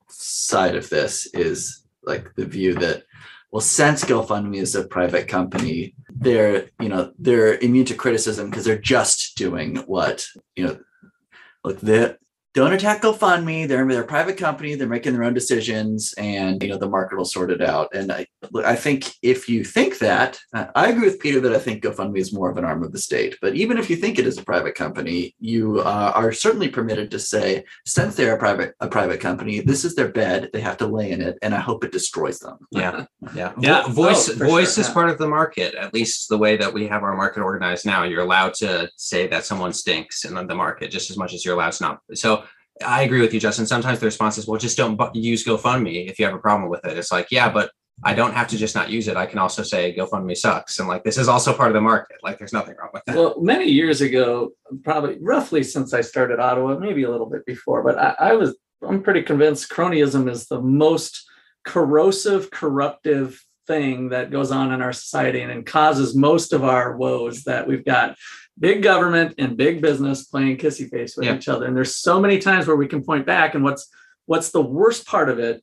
side 0.08 0.76
of 0.76 0.88
this, 0.88 1.26
is 1.34 1.84
like 2.02 2.34
the 2.34 2.46
view 2.46 2.74
that, 2.74 3.02
well, 3.50 3.60
since 3.60 4.04
GoFundMe 4.04 4.56
is 4.56 4.74
a 4.74 4.86
private 4.86 5.26
company, 5.28 5.94
they're 6.10 6.68
you 6.80 6.88
know 6.88 7.12
they're 7.18 7.58
immune 7.58 7.86
to 7.86 7.94
criticism 7.94 8.50
because 8.50 8.64
they're 8.64 8.78
just 8.78 9.36
doing 9.36 9.76
what 9.86 10.26
you 10.56 10.66
know. 10.66 10.78
Look, 11.64 11.80
the 11.80 12.18
don't 12.54 12.72
attack 12.72 13.02
GoFundMe. 13.02 13.68
They're 13.68 13.86
they're 13.86 14.02
a 14.02 14.06
private 14.06 14.36
company. 14.36 14.74
They're 14.74 14.88
making 14.88 15.12
their 15.12 15.24
own 15.24 15.34
decisions, 15.34 16.14
and 16.18 16.62
you 16.62 16.68
know 16.68 16.78
the 16.78 16.88
market 16.88 17.16
will 17.16 17.24
sort 17.24 17.50
it 17.50 17.60
out. 17.60 17.94
And 17.94 18.10
I 18.10 18.26
I 18.64 18.74
think 18.74 19.12
if 19.22 19.48
you 19.48 19.64
think 19.64 19.98
that, 19.98 20.38
I 20.52 20.88
agree 20.88 21.04
with 21.04 21.20
Peter 21.20 21.40
that 21.40 21.54
I 21.54 21.58
think 21.58 21.82
GoFundMe 21.82 22.18
is 22.18 22.32
more 22.32 22.50
of 22.50 22.56
an 22.56 22.64
arm 22.64 22.82
of 22.82 22.92
the 22.92 22.98
state. 22.98 23.36
But 23.40 23.54
even 23.54 23.78
if 23.78 23.90
you 23.90 23.96
think 23.96 24.18
it 24.18 24.26
is 24.26 24.38
a 24.38 24.44
private 24.44 24.74
company, 24.74 25.34
you 25.38 25.80
uh, 25.80 26.12
are 26.14 26.32
certainly 26.32 26.68
permitted 26.68 27.10
to 27.10 27.18
say, 27.18 27.64
since 27.86 28.16
they're 28.16 28.34
a 28.34 28.38
private 28.38 28.74
a 28.80 28.88
private 28.88 29.20
company, 29.20 29.60
this 29.60 29.84
is 29.84 29.94
their 29.94 30.08
bed. 30.08 30.50
They 30.52 30.60
have 30.60 30.78
to 30.78 30.86
lay 30.86 31.10
in 31.10 31.20
it, 31.20 31.38
and 31.42 31.54
I 31.54 31.60
hope 31.60 31.84
it 31.84 31.92
destroys 31.92 32.38
them. 32.38 32.58
Yeah, 32.70 33.06
yeah. 33.34 33.52
Yeah. 33.58 33.88
Voice 33.88 34.28
Oh, 34.30 34.34
voice 34.34 34.74
sure, 34.74 34.82
is 34.82 34.88
yeah. 34.88 34.94
part 34.94 35.10
of 35.10 35.18
the 35.18 35.28
market. 35.28 35.74
At 35.74 35.94
least 35.94 36.28
the 36.28 36.38
way 36.38 36.56
that 36.56 36.72
we 36.72 36.86
have 36.88 37.02
our 37.02 37.16
market 37.16 37.42
organized 37.42 37.86
now, 37.86 38.04
you're 38.04 38.22
allowed 38.22 38.54
to 38.54 38.90
say 38.96 39.26
that 39.28 39.44
someone 39.44 39.72
stinks 39.72 40.24
in 40.24 40.34
the 40.34 40.54
market 40.54 40.90
just 40.90 41.10
as 41.10 41.16
much 41.16 41.34
as 41.34 41.44
you're 41.44 41.54
allowed 41.54 41.72
to 41.72 41.84
not. 41.84 42.00
So 42.14 42.44
I 42.84 43.02
agree 43.02 43.20
with 43.20 43.34
you, 43.34 43.40
Justin. 43.40 43.66
Sometimes 43.66 44.00
the 44.00 44.06
response 44.06 44.38
is, 44.38 44.46
"Well, 44.46 44.58
just 44.58 44.76
don't 44.76 44.98
use 45.14 45.44
GoFundMe 45.44 46.08
if 46.08 46.18
you 46.18 46.24
have 46.24 46.34
a 46.34 46.38
problem 46.38 46.70
with 46.70 46.84
it." 46.84 46.96
It's 46.96 47.12
like, 47.12 47.28
yeah, 47.30 47.50
but 47.50 47.70
I 48.04 48.14
don't 48.14 48.34
have 48.34 48.48
to 48.48 48.56
just 48.56 48.74
not 48.74 48.90
use 48.90 49.08
it. 49.08 49.16
I 49.16 49.26
can 49.26 49.38
also 49.38 49.62
say 49.62 49.94
GoFundMe 49.94 50.36
sucks, 50.36 50.78
and 50.78 50.88
like 50.88 51.04
this 51.04 51.18
is 51.18 51.28
also 51.28 51.52
part 51.52 51.70
of 51.70 51.74
the 51.74 51.80
market. 51.80 52.18
Like, 52.22 52.38
there's 52.38 52.52
nothing 52.52 52.76
wrong 52.78 52.90
with 52.92 53.02
that. 53.06 53.16
Well, 53.16 53.40
many 53.40 53.66
years 53.66 54.00
ago, 54.00 54.50
probably 54.84 55.18
roughly 55.20 55.62
since 55.62 55.92
I 55.92 56.02
started 56.02 56.38
Ottawa, 56.38 56.78
maybe 56.78 57.02
a 57.02 57.10
little 57.10 57.28
bit 57.28 57.44
before, 57.46 57.82
but 57.82 57.98
I, 57.98 58.14
I 58.18 58.32
was 58.34 58.56
I'm 58.86 59.02
pretty 59.02 59.22
convinced 59.22 59.70
cronyism 59.70 60.30
is 60.30 60.46
the 60.46 60.60
most 60.60 61.24
corrosive, 61.64 62.50
corruptive 62.50 63.42
thing 63.66 64.08
that 64.10 64.30
goes 64.30 64.50
on 64.50 64.72
in 64.72 64.80
our 64.80 64.92
society 64.92 65.42
and, 65.42 65.52
it 65.52 65.66
causes 65.66 66.16
most 66.16 66.52
of 66.52 66.64
our 66.64 66.96
woes 66.96 67.44
that 67.44 67.66
we've 67.66 67.84
got 67.84 68.16
big 68.58 68.82
government 68.82 69.34
and 69.38 69.56
big 69.56 69.80
business 69.80 70.24
playing 70.24 70.56
kissy 70.56 70.88
face 70.90 71.16
with 71.16 71.26
Yeah. 71.26 71.36
each 71.36 71.48
other. 71.48 71.66
And 71.66 71.76
there's 71.76 71.96
so 71.96 72.20
many 72.20 72.38
times 72.38 72.66
where 72.66 72.76
we 72.76 72.88
can 72.88 73.02
point 73.04 73.26
back. 73.26 73.54
And 73.54 73.64
what's 73.64 73.88
what's 74.26 74.50
the 74.50 74.60
worst 74.62 75.06
part 75.06 75.28
of 75.30 75.38
it 75.38 75.62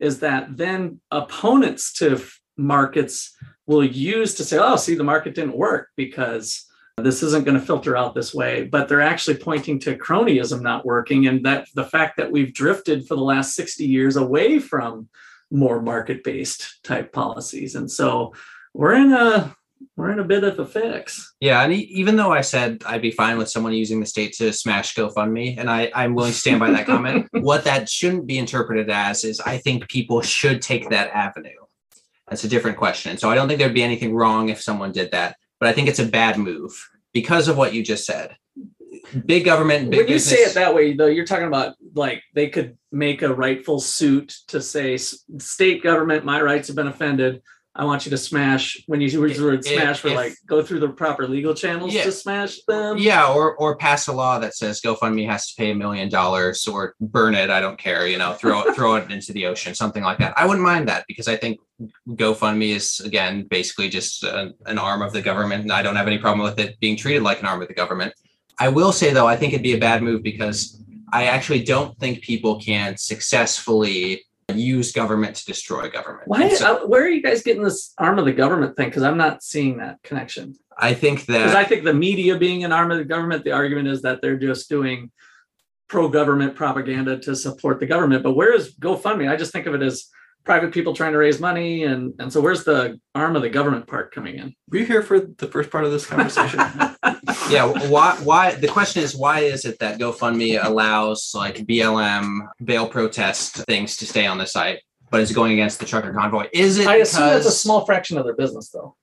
is 0.00 0.20
that 0.20 0.56
then 0.56 1.00
opponents 1.10 1.92
to 1.94 2.20
markets 2.56 3.36
will 3.66 3.84
use 3.84 4.34
to 4.34 4.44
say, 4.44 4.58
oh, 4.58 4.76
see, 4.76 4.94
the 4.94 5.04
market 5.04 5.34
didn't 5.34 5.56
work 5.56 5.88
because 5.96 6.66
this 7.02 7.22
isn't 7.22 7.44
going 7.44 7.58
to 7.60 7.64
filter 7.66 7.94
out 7.94 8.14
this 8.14 8.32
way 8.32 8.64
but 8.64 8.88
they're 8.88 9.02
actually 9.02 9.36
pointing 9.36 9.78
to 9.78 9.98
cronyism 9.98 10.62
not 10.62 10.86
working 10.86 11.26
and 11.26 11.44
that 11.44 11.66
the 11.74 11.84
fact 11.84 12.16
that 12.16 12.32
we've 12.32 12.54
drifted 12.54 13.06
for 13.06 13.16
the 13.16 13.22
last 13.22 13.54
60 13.54 13.84
years 13.84 14.16
away 14.16 14.58
from 14.58 15.06
more 15.50 15.82
market 15.82 16.24
based 16.24 16.82
type 16.82 17.12
policies 17.12 17.74
and 17.74 17.90
so 17.90 18.32
we're 18.72 18.94
in 18.94 19.12
a 19.12 19.54
we're 19.96 20.10
in 20.10 20.18
a 20.18 20.24
bit 20.24 20.44
of 20.44 20.58
a 20.58 20.66
fix 20.66 21.34
Yeah, 21.40 21.62
and 21.62 21.72
even 21.72 22.16
though 22.16 22.32
I 22.32 22.40
said 22.40 22.82
I'd 22.86 23.02
be 23.02 23.10
fine 23.10 23.38
with 23.38 23.48
someone 23.48 23.72
using 23.72 24.00
the 24.00 24.06
state 24.06 24.32
to 24.34 24.52
smash 24.52 24.94
GoFundMe, 24.94 25.58
and 25.58 25.70
I, 25.70 25.90
I'm 25.94 26.14
willing 26.14 26.32
to 26.32 26.38
stand 26.38 26.60
by 26.60 26.70
that 26.70 26.86
comment, 26.86 27.28
what 27.32 27.64
that 27.64 27.88
shouldn't 27.88 28.26
be 28.26 28.38
interpreted 28.38 28.90
as 28.90 29.24
is 29.24 29.40
I 29.40 29.58
think 29.58 29.88
people 29.88 30.20
should 30.22 30.62
take 30.62 30.90
that 30.90 31.10
avenue. 31.10 31.50
That's 32.28 32.44
a 32.44 32.48
different 32.48 32.76
question. 32.76 33.18
So 33.18 33.30
I 33.30 33.34
don't 33.34 33.48
think 33.48 33.58
there'd 33.58 33.74
be 33.74 33.82
anything 33.82 34.14
wrong 34.14 34.48
if 34.48 34.60
someone 34.60 34.92
did 34.92 35.12
that, 35.12 35.36
but 35.60 35.68
I 35.68 35.72
think 35.72 35.88
it's 35.88 36.00
a 36.00 36.06
bad 36.06 36.38
move 36.38 36.72
because 37.12 37.48
of 37.48 37.56
what 37.56 37.72
you 37.72 37.82
just 37.82 38.04
said. 38.04 38.36
Big 39.24 39.44
government, 39.44 39.90
big 39.90 40.00
when 40.00 40.08
you 40.08 40.14
business. 40.14 40.38
say 40.38 40.50
it 40.50 40.54
that 40.54 40.74
way 40.74 40.94
though 40.94 41.06
you're 41.06 41.24
talking 41.26 41.46
about 41.46 41.76
like 41.94 42.22
they 42.34 42.48
could 42.48 42.76
make 42.90 43.22
a 43.22 43.32
rightful 43.32 43.78
suit 43.78 44.34
to 44.48 44.60
say 44.60 44.96
state 44.96 45.82
government 45.82 46.24
my 46.24 46.40
rights 46.40 46.66
have 46.66 46.76
been 46.76 46.88
offended 46.88 47.40
I 47.78 47.84
want 47.84 48.06
you 48.06 48.10
to 48.10 48.16
smash 48.16 48.82
when 48.86 49.00
you 49.00 49.08
use 49.08 49.36
the 49.38 49.44
word 49.44 49.64
smash 49.64 50.00
for 50.00 50.10
like 50.10 50.34
go 50.46 50.62
through 50.62 50.80
the 50.80 50.88
proper 50.88 51.28
legal 51.28 51.52
channels 51.54 51.92
Yeah. 51.92 52.04
to 52.04 52.12
smash 52.12 52.60
them. 52.66 52.96
yeah, 52.98 53.28
or 53.28 53.54
or 53.56 53.76
pass 53.76 54.08
a 54.08 54.12
law 54.12 54.38
that 54.38 54.54
says 54.54 54.80
GoFundMe 54.80 55.26
has 55.28 55.48
to 55.50 55.56
pay 55.56 55.70
a 55.72 55.74
million 55.74 56.08
dollars 56.08 56.66
or 56.66 56.94
burn 57.00 57.34
it. 57.34 57.50
I 57.50 57.60
don't 57.60 57.78
care. 57.78 58.06
You 58.08 58.18
know, 58.18 58.32
throw 58.32 58.62
it 58.62 58.74
throw 58.74 58.96
it 58.96 59.10
into 59.10 59.32
the 59.32 59.46
ocean, 59.46 59.74
something 59.74 60.02
like 60.02 60.18
that. 60.18 60.32
I 60.36 60.46
wouldn't 60.46 60.64
mind 60.64 60.88
that 60.88 61.04
because 61.06 61.28
I 61.28 61.36
think 61.36 61.58
GoFundMe 62.08 62.74
is 62.74 63.00
again 63.00 63.42
basically 63.50 63.88
just 63.88 64.24
an, 64.24 64.54
an 64.66 64.78
arm 64.78 65.02
of 65.02 65.12
the 65.12 65.20
government, 65.22 65.62
and 65.62 65.72
I 65.72 65.82
don't 65.82 65.96
have 65.96 66.06
any 66.06 66.18
problem 66.18 66.44
with 66.44 66.58
it 66.58 66.80
being 66.80 66.96
treated 66.96 67.22
like 67.22 67.40
an 67.40 67.46
arm 67.46 67.60
of 67.60 67.68
the 67.68 67.74
government. 67.74 68.14
I 68.58 68.68
will 68.68 68.92
say 68.92 69.12
though, 69.12 69.26
I 69.26 69.36
think 69.36 69.52
it'd 69.52 69.62
be 69.62 69.74
a 69.74 69.78
bad 69.78 70.02
move 70.02 70.22
because 70.22 70.82
I 71.12 71.26
actually 71.26 71.62
don't 71.62 71.96
think 71.98 72.22
people 72.22 72.58
can 72.60 72.96
successfully 72.96 74.24
use 74.54 74.92
government 74.92 75.36
to 75.36 75.44
destroy 75.44 75.88
government. 75.88 76.28
Why? 76.28 76.48
So 76.54 76.84
uh, 76.84 76.86
where 76.86 77.02
are 77.02 77.08
you 77.08 77.22
guys 77.22 77.42
getting 77.42 77.62
this 77.62 77.92
arm 77.98 78.18
of 78.18 78.24
the 78.24 78.32
government 78.32 78.76
thing? 78.76 78.88
Because 78.88 79.02
I'm 79.02 79.16
not 79.16 79.42
seeing 79.42 79.78
that 79.78 80.02
connection. 80.02 80.54
I 80.78 80.94
think 80.94 81.26
that 81.26 81.38
Because 81.38 81.54
I 81.54 81.64
think 81.64 81.84
the 81.84 81.94
media 81.94 82.38
being 82.38 82.62
an 82.64 82.72
arm 82.72 82.90
of 82.90 82.98
the 82.98 83.04
government, 83.04 83.44
the 83.44 83.52
argument 83.52 83.88
is 83.88 84.02
that 84.02 84.22
they're 84.22 84.38
just 84.38 84.68
doing 84.68 85.10
pro-government 85.88 86.54
propaganda 86.54 87.18
to 87.18 87.34
support 87.34 87.80
the 87.80 87.86
government. 87.86 88.22
But 88.22 88.34
where 88.34 88.52
is 88.52 88.74
GoFundMe? 88.76 89.30
I 89.30 89.36
just 89.36 89.52
think 89.52 89.66
of 89.66 89.74
it 89.74 89.82
as 89.82 90.08
private 90.46 90.72
people 90.72 90.94
trying 90.94 91.12
to 91.12 91.18
raise 91.18 91.38
money, 91.40 91.84
and 91.84 92.14
and 92.18 92.32
so 92.32 92.40
where's 92.40 92.64
the 92.64 92.98
arm 93.14 93.36
of 93.36 93.42
the 93.42 93.50
government 93.50 93.86
part 93.86 94.14
coming 94.14 94.36
in? 94.36 94.54
Were 94.70 94.78
you 94.78 94.86
here 94.86 95.02
for 95.02 95.20
the 95.20 95.48
first 95.48 95.70
part 95.70 95.84
of 95.84 95.92
this 95.92 96.06
conversation? 96.06 96.60
yeah 97.50 97.64
why 97.88 98.16
why 98.24 98.54
the 98.54 98.66
question 98.66 99.02
is 99.02 99.16
why 99.16 99.40
is 99.40 99.64
it 99.64 99.78
that 99.78 99.98
gofundme 99.98 100.62
allows 100.64 101.32
like 101.34 101.56
blm 101.58 102.40
bail 102.64 102.88
protest 102.88 103.56
things 103.66 103.96
to 103.96 104.06
stay 104.06 104.26
on 104.26 104.38
the 104.38 104.46
site 104.46 104.80
but 105.10 105.20
it's 105.20 105.32
going 105.32 105.52
against 105.52 105.78
the 105.78 105.86
trucker 105.86 106.12
convoy 106.12 106.46
is 106.52 106.78
it 106.78 106.86
I 106.86 106.96
assume 106.96 107.26
that's 107.26 107.46
a 107.46 107.52
small 107.52 107.84
fraction 107.84 108.18
of 108.18 108.24
their 108.24 108.34
business, 108.34 108.70
though. 108.70 108.96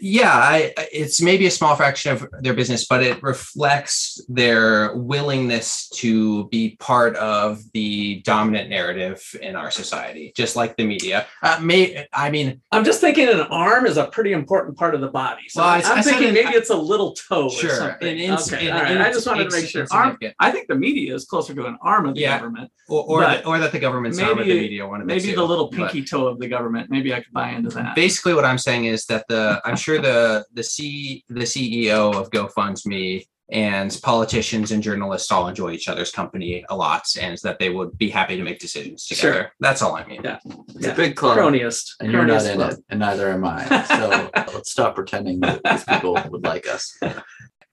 Yeah 0.00 0.32
I, 0.32 0.72
it's 0.92 1.20
maybe 1.20 1.46
a 1.46 1.50
small 1.50 1.76
fraction 1.76 2.12
of 2.12 2.26
their 2.40 2.54
business 2.54 2.86
but 2.86 3.02
it 3.02 3.22
reflects 3.22 4.20
their 4.28 4.94
willingness 4.96 5.88
to 5.90 6.48
be 6.48 6.76
part 6.80 7.16
of 7.16 7.60
the 7.72 8.20
dominant 8.24 8.70
narrative 8.70 9.22
in 9.42 9.56
our 9.56 9.70
society 9.70 10.32
just 10.36 10.56
like 10.56 10.76
the 10.76 10.86
media 10.86 11.26
uh, 11.42 11.58
may 11.62 12.06
i 12.12 12.30
mean 12.30 12.60
I'm 12.72 12.84
just 12.84 13.00
thinking 13.00 13.28
an 13.28 13.40
arm 13.40 13.86
is 13.86 13.96
a 13.96 14.06
pretty 14.06 14.32
important 14.32 14.76
part 14.76 14.94
of 14.94 15.00
the 15.00 15.08
body. 15.08 15.42
So 15.48 15.62
Well, 15.62 15.70
I'm 15.70 15.98
I 15.98 16.02
thinking 16.02 16.28
in- 16.28 16.34
maybe 16.34 16.50
it's 16.54 16.70
a 16.70 16.76
little 16.76 17.12
toe 17.14 17.44
or 17.44 17.50
sure 17.50 17.70
something. 17.70 18.08
in- 18.08 18.32
in- 18.32 18.32
okay, 18.34 18.70
all 18.70 18.82
right. 18.82 19.00
I 19.00 19.10
just 19.12 19.26
wanted 19.26 19.48
to 19.50 19.56
make 19.56 19.68
sure. 19.68 19.86
Arm. 19.90 20.18
I 20.40 20.50
think 20.50 20.68
the 20.68 20.74
media 20.74 21.14
is 21.14 21.24
closer 21.24 21.54
to 21.54 21.66
an 21.66 21.78
arm 21.82 22.06
of 22.06 22.14
the 22.14 22.20
Yeah. 22.22 22.38
government. 22.38 22.70
or 22.88 23.02
or, 23.08 23.20
the, 23.22 23.46
or 23.46 23.58
that 23.58 23.72
the 23.72 23.78
government's 23.78 24.18
arm 24.18 24.38
of 24.38 24.38
the 24.38 24.44
maybe- 24.44 24.60
media 24.60 24.86
one 24.86 25.00
of 25.00 25.06
the 25.08 25.14
Maybe 25.14 25.30
two, 25.30 25.36
the 25.36 25.42
little 25.46 25.68
pinky 25.68 26.02
toe 26.04 26.26
of 26.26 26.38
the 26.38 26.48
government. 26.48 26.90
Maybe 26.90 27.12
I 27.14 27.20
could 27.22 27.32
buy 27.32 27.50
into 27.50 27.70
that. 27.70 27.94
basically 27.96 28.34
what 28.34 28.44
I'm 28.44 28.58
saying 28.58 28.84
is 28.84 29.06
that 29.06 29.24
the 29.28 29.60
I'm 29.66 29.76
sure 29.76 30.00
the 30.00 30.44
the 30.54 30.62
C 30.62 31.24
the 31.28 31.40
CEO 31.42 32.14
of 32.14 32.30
GoFundMe 32.30 33.26
and 33.50 33.96
politicians 34.02 34.72
and 34.72 34.82
journalists 34.82 35.30
all 35.30 35.46
enjoy 35.46 35.70
each 35.70 35.88
other's 35.88 36.10
company 36.10 36.64
a 36.68 36.76
lot 36.76 37.04
and 37.20 37.38
that 37.44 37.58
they 37.60 37.70
would 37.70 37.96
be 37.96 38.10
happy 38.10 38.36
to 38.36 38.42
make 38.42 38.58
decisions 38.58 39.04
Sure. 39.04 39.30
together. 39.32 39.52
That's 39.60 39.82
all 39.82 39.94
I 39.94 40.04
mean. 40.04 40.20
Yeah. 40.24 40.38
It's 40.74 40.86
a 40.88 40.94
big 40.94 41.14
club. 41.14 41.38
Cronyist. 41.38 41.90
and 42.00 42.10
you're 42.10 42.24
not 42.26 42.44
in 42.44 42.56
club. 42.56 42.72
it, 42.72 42.84
and 42.90 42.98
neither 43.00 43.30
am 43.30 43.44
I. 43.44 43.64
So 43.84 44.10
uh, 44.34 44.44
let's 44.52 44.72
stop 44.72 44.96
pretending 44.96 45.38
that 45.40 45.60
these 45.64 45.84
people 45.84 46.18
would 46.30 46.42
like 46.44 46.66
us. 46.66 46.98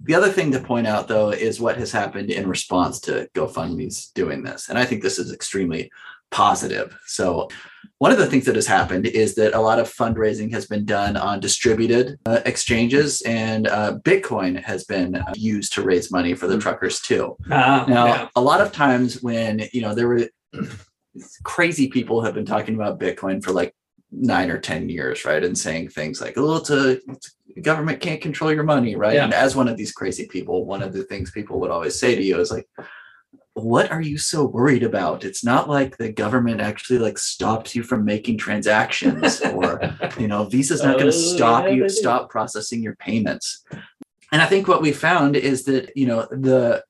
The 0.06 0.14
other 0.16 0.30
thing 0.30 0.52
to 0.52 0.60
point 0.60 0.86
out, 0.86 1.08
though, 1.08 1.32
is 1.32 1.60
what 1.62 1.78
has 1.78 1.92
happened 1.92 2.30
in 2.30 2.48
response 2.48 3.00
to 3.02 3.28
GoFundMe's 3.34 4.10
doing 4.10 4.44
this. 4.44 4.70
And 4.70 4.78
I 4.78 4.86
think 4.86 5.02
this 5.02 5.18
is 5.18 5.32
extremely 5.34 5.90
positive. 6.30 6.96
So, 7.08 7.48
one 8.04 8.12
of 8.12 8.18
the 8.18 8.28
things 8.28 8.44
that 8.44 8.56
has 8.56 8.68
happened 8.68 9.06
is 9.06 9.34
that 9.36 9.54
a 9.54 9.62
lot 9.62 9.80
of 9.80 9.88
fundraising 9.88 10.52
has 10.52 10.66
been 10.66 10.84
done 10.84 11.16
on 11.16 11.40
distributed 11.40 12.20
uh, 12.26 12.42
exchanges, 12.46 13.22
and 13.22 13.66
uh, 13.70 13.98
Bitcoin 14.00 14.62
has 14.62 14.84
been 14.84 15.16
uh, 15.16 15.34
used 15.38 15.72
to 15.72 15.84
raise 15.84 16.12
money 16.12 16.34
for 16.34 16.48
the 16.48 16.58
truckers 16.58 17.00
too. 17.00 17.38
Ah, 17.50 17.86
Now, 17.88 18.06
yeah. 18.08 18.28
a 18.36 18.42
lot 18.42 18.60
of 18.60 18.74
times 18.74 19.24
when, 19.24 19.70
you 19.72 19.80
know, 19.82 19.96
there 19.96 20.10
were 20.10 20.28
crazy 21.46 21.88
people 21.88 22.20
have 22.20 22.34
been 22.34 22.46
talking 22.46 22.76
about 22.76 23.00
Bitcoin 23.00 23.42
for 23.42 23.54
like 23.54 23.74
nine 24.12 24.52
or 24.52 24.60
10 24.60 24.90
years, 24.90 25.24
right? 25.24 25.42
And 25.42 25.58
saying 25.58 25.88
things 25.88 26.20
like, 26.20 26.34
oh, 26.36 26.58
it's 26.58 26.72
a 26.72 27.00
it's, 27.10 27.38
government 27.62 28.02
can't 28.02 28.20
control 28.20 28.52
your 28.52 28.64
money, 28.64 28.98
right? 28.98 29.16
Yeah. 29.16 29.24
And 29.24 29.34
as 29.34 29.56
one 29.56 29.70
of 29.70 29.78
these 29.78 29.94
crazy 29.94 30.28
people, 30.28 30.66
one 30.66 30.84
of 30.84 30.92
the 30.92 31.06
things 31.06 31.32
people 31.32 31.58
would 31.62 31.72
always 31.72 31.98
say 31.98 32.16
to 32.16 32.22
you 32.22 32.38
is 32.42 32.52
like, 32.52 32.68
what 33.56 33.92
are 33.92 34.02
you 34.02 34.18
so 34.18 34.46
worried 34.46 34.84
about? 34.84 35.24
It's 35.24 35.44
not 35.44 35.70
like 35.70 35.98
the 35.98 36.12
government 36.12 36.60
actually 36.60 37.00
like 37.00 37.18
stops 37.18 37.76
you 37.76 37.84
from 37.84 38.04
making 38.04 38.38
transactions 38.38 39.42
or, 39.42 39.80
you 40.20 40.28
know, 40.28 40.46
Visa's 40.46 40.84
not 40.84 40.98
going 40.98 41.08
Oh, 41.08 41.12
to 41.12 41.18
stop 41.18 41.66
yeah, 41.66 41.72
you, 41.72 41.90
stop 41.90 42.30
processing 42.30 42.82
your 42.82 42.96
payments. 42.96 43.64
And 44.32 44.42
I 44.42 44.48
think 44.48 44.68
what 44.68 44.82
we 44.82 44.92
found 44.92 45.36
is 45.36 45.66
that, 45.66 45.96
you 45.96 46.08
know, 46.08 46.28
the 46.32 46.84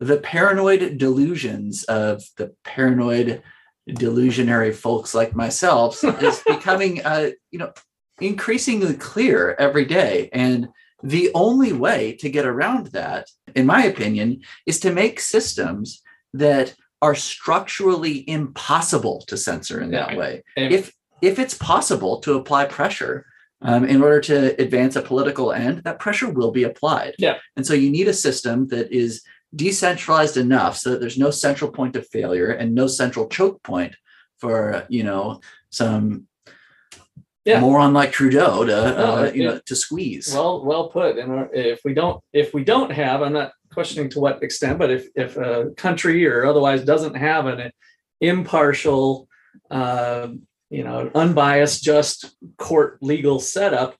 the 0.00 0.18
paranoid 0.18 0.98
delusions 0.98 1.84
of 1.84 2.24
the 2.36 2.52
paranoid 2.64 3.40
delusionary 3.88 4.74
folks 4.74 5.14
like 5.14 5.34
myself 5.36 6.02
is 6.04 6.42
becoming 6.46 7.04
uh, 7.04 7.30
you 7.52 7.58
know 7.58 7.72
increasingly 8.20 8.94
clear 8.94 9.54
every 9.58 9.84
day 9.84 10.28
and 10.32 10.68
the 11.02 11.30
only 11.34 11.72
way 11.72 12.12
to 12.14 12.30
get 12.30 12.46
around 12.46 12.88
that 12.88 13.28
in 13.54 13.66
my 13.66 13.84
opinion 13.84 14.42
is 14.66 14.80
to 14.80 14.92
make 14.92 15.20
systems 15.20 16.02
that 16.32 16.74
are 17.00 17.14
structurally 17.14 18.28
impossible 18.28 19.22
to 19.26 19.36
censor 19.36 19.80
in 19.80 19.90
that 19.90 20.16
way. 20.16 20.42
If 20.56 20.92
if 21.20 21.38
it's 21.38 21.54
possible 21.54 22.20
to 22.20 22.34
apply 22.34 22.66
pressure 22.66 23.26
um, 23.60 23.84
in 23.84 24.02
order 24.02 24.20
to 24.20 24.60
advance 24.60 24.96
a 24.96 25.02
political 25.02 25.52
end 25.52 25.84
that 25.84 26.00
pressure 26.00 26.28
will 26.28 26.50
be 26.50 26.64
applied. 26.64 27.14
Yeah. 27.18 27.36
and 27.56 27.66
so 27.66 27.74
you 27.74 27.90
need 27.90 28.08
a 28.08 28.14
system 28.14 28.68
that 28.68 28.92
is 28.92 29.22
decentralized 29.54 30.36
enough 30.36 30.76
so 30.76 30.90
that 30.90 31.00
there's 31.00 31.18
no 31.18 31.30
central 31.30 31.70
point 31.70 31.94
of 31.96 32.06
failure 32.08 32.50
and 32.50 32.74
no 32.74 32.86
central 32.86 33.28
choke 33.28 33.62
point 33.62 33.94
for 34.38 34.86
you 34.88 35.04
know 35.04 35.40
some 35.70 36.26
Yeah. 37.44 37.60
moron 37.60 37.92
like 37.92 38.12
Trudeau 38.12 38.64
to 38.64 38.70
No, 38.70 39.16
uh, 39.16 39.22
it- 39.24 39.36
you 39.36 39.44
know 39.44 39.60
to 39.66 39.74
squeeze. 39.76 40.32
Well, 40.32 40.64
well 40.64 40.88
put. 40.90 41.18
And 41.18 41.48
if 41.52 41.80
we 41.84 41.92
don't, 41.94 42.22
if 42.32 42.54
we 42.54 42.62
don't 42.64 42.92
have, 42.92 43.22
I'm 43.22 43.32
not 43.32 43.52
questioning 43.72 44.08
to 44.10 44.20
what 44.20 44.42
extent, 44.42 44.78
but 44.78 44.90
if 44.90 45.08
if 45.16 45.36
a 45.36 45.70
country 45.76 46.26
or 46.26 46.44
otherwise 46.46 46.84
doesn't 46.84 47.14
have 47.16 47.46
an 47.46 47.72
impartial, 48.20 49.28
uh, 49.70 50.28
you 50.70 50.84
know, 50.84 51.10
unbiased, 51.14 51.82
just 51.82 52.34
court 52.58 52.98
legal 53.02 53.40
setup, 53.40 53.96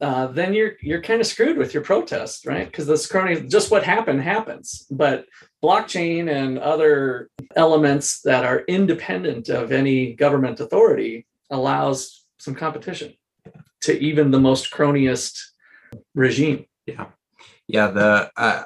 uh, 0.00 0.28
then 0.28 0.54
you're 0.54 0.72
you're 0.80 1.02
kind 1.02 1.20
of 1.20 1.26
screwed 1.26 1.58
with 1.58 1.74
your 1.74 1.82
protest, 1.82 2.46
right? 2.46 2.66
Because 2.66 2.86
this 2.86 3.06
crony, 3.06 3.42
just 3.46 3.70
what 3.70 3.84
happened 3.84 4.22
happens. 4.22 4.86
But 4.90 5.26
blockchain 5.62 6.30
and 6.30 6.58
other 6.58 7.28
elements 7.56 8.22
that 8.22 8.44
are 8.44 8.60
independent 8.66 9.50
of 9.50 9.70
any 9.72 10.14
government 10.14 10.60
authority 10.60 11.26
allows 11.50 12.19
some 12.40 12.54
competition 12.54 13.14
to 13.82 13.98
even 14.00 14.30
the 14.30 14.40
most 14.40 14.70
cronyist 14.70 15.38
regime. 16.14 16.66
Yeah, 16.86 17.06
yeah. 17.68 17.90
the 17.90 18.30
uh, 18.36 18.64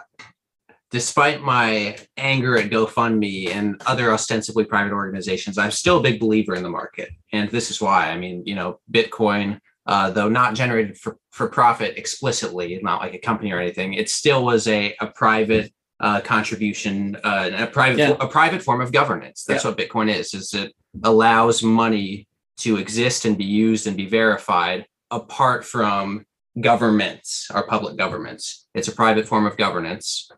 despite 0.90 1.42
my 1.42 1.96
anger 2.16 2.56
at 2.56 2.70
GoFundMe 2.70 3.50
and 3.50 3.82
other 3.84 4.12
ostensibly 4.12 4.64
private 4.64 4.92
organizations, 4.92 5.58
I'm 5.58 5.72
still 5.72 5.98
a 5.98 6.02
big 6.02 6.20
believer 6.20 6.54
in 6.54 6.62
the 6.62 6.70
market, 6.70 7.10
and 7.32 7.50
this 7.50 7.70
is 7.70 7.80
why. 7.80 8.10
I 8.10 8.16
mean, 8.16 8.44
you 8.46 8.54
know, 8.54 8.78
Bitcoin, 8.90 9.58
uh, 9.86 10.10
though 10.10 10.28
not 10.28 10.54
generated 10.54 10.96
for 10.96 11.18
for 11.30 11.48
profit 11.48 11.98
explicitly, 11.98 12.78
not 12.82 13.00
like 13.00 13.14
a 13.14 13.18
company 13.18 13.52
or 13.52 13.58
anything, 13.60 13.94
it 13.94 14.08
still 14.08 14.44
was 14.44 14.66
a 14.68 14.94
a 15.00 15.08
private 15.08 15.72
uh, 16.00 16.20
contribution, 16.20 17.16
uh, 17.24 17.50
a 17.54 17.66
private 17.66 17.98
Yeah. 17.98 18.16
a 18.20 18.28
private 18.28 18.62
form 18.62 18.80
of 18.80 18.92
governance. 18.92 19.44
That's 19.44 19.64
what 19.64 19.76
Bitcoin 19.76 20.12
is. 20.14 20.34
Is 20.34 20.54
it 20.54 20.72
allows 21.02 21.62
money 21.62 22.26
to 22.58 22.76
exist 22.76 23.24
and 23.24 23.36
be 23.36 23.44
used 23.44 23.86
and 23.86 23.96
be 23.96 24.08
verified 24.08 24.86
apart 25.10 25.64
from 25.64 26.24
governments 26.60 27.50
our 27.52 27.66
public 27.66 27.96
governments. 27.96 28.66
It's 28.74 28.88
a 28.88 28.92
private 28.92 29.26
form 29.26 29.46
of 29.46 29.56
governance. 29.56 30.30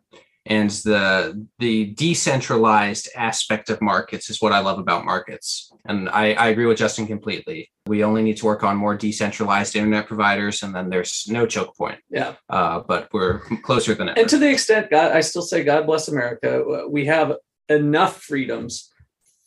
And 0.48 0.70
the 0.70 1.44
the 1.58 1.86
decentralized 1.94 3.08
aspect 3.16 3.68
of 3.68 3.82
markets 3.82 4.30
is 4.30 4.40
what 4.40 4.52
i 4.52 4.60
love 4.60 4.78
about 4.78 5.04
markets. 5.04 5.72
And 5.86 6.08
I, 6.08 6.34
I 6.34 6.48
agree 6.48 6.66
with 6.66 6.78
justin 6.78 7.06
completely. 7.06 7.70
We 7.86 8.04
only 8.04 8.22
need 8.22 8.36
to 8.38 8.46
work 8.46 8.62
on 8.62 8.76
more 8.76 8.96
decentralized 8.96 9.74
internet 9.74 10.06
providers 10.06 10.62
and 10.62 10.74
then 10.74 10.88
there's 10.88 11.26
no 11.28 11.46
choke 11.46 11.76
point. 11.76 11.98
Yeah. 12.10 12.34
uh, 12.48 12.80
but 12.86 13.08
we're 13.12 13.40
closer 13.62 13.94
than 13.94 14.08
ever. 14.10 14.20
And 14.20 14.28
to 14.28 14.38
the 14.38 14.50
extent, 14.50 14.88
God, 14.90 15.12
I 15.12 15.20
still 15.20 15.42
say, 15.42 15.64
God 15.64 15.84
bless 15.84 16.08
America. 16.08 16.64
We 16.88 17.06
have 17.06 17.34
enough 17.68 18.22
freedoms 18.22 18.90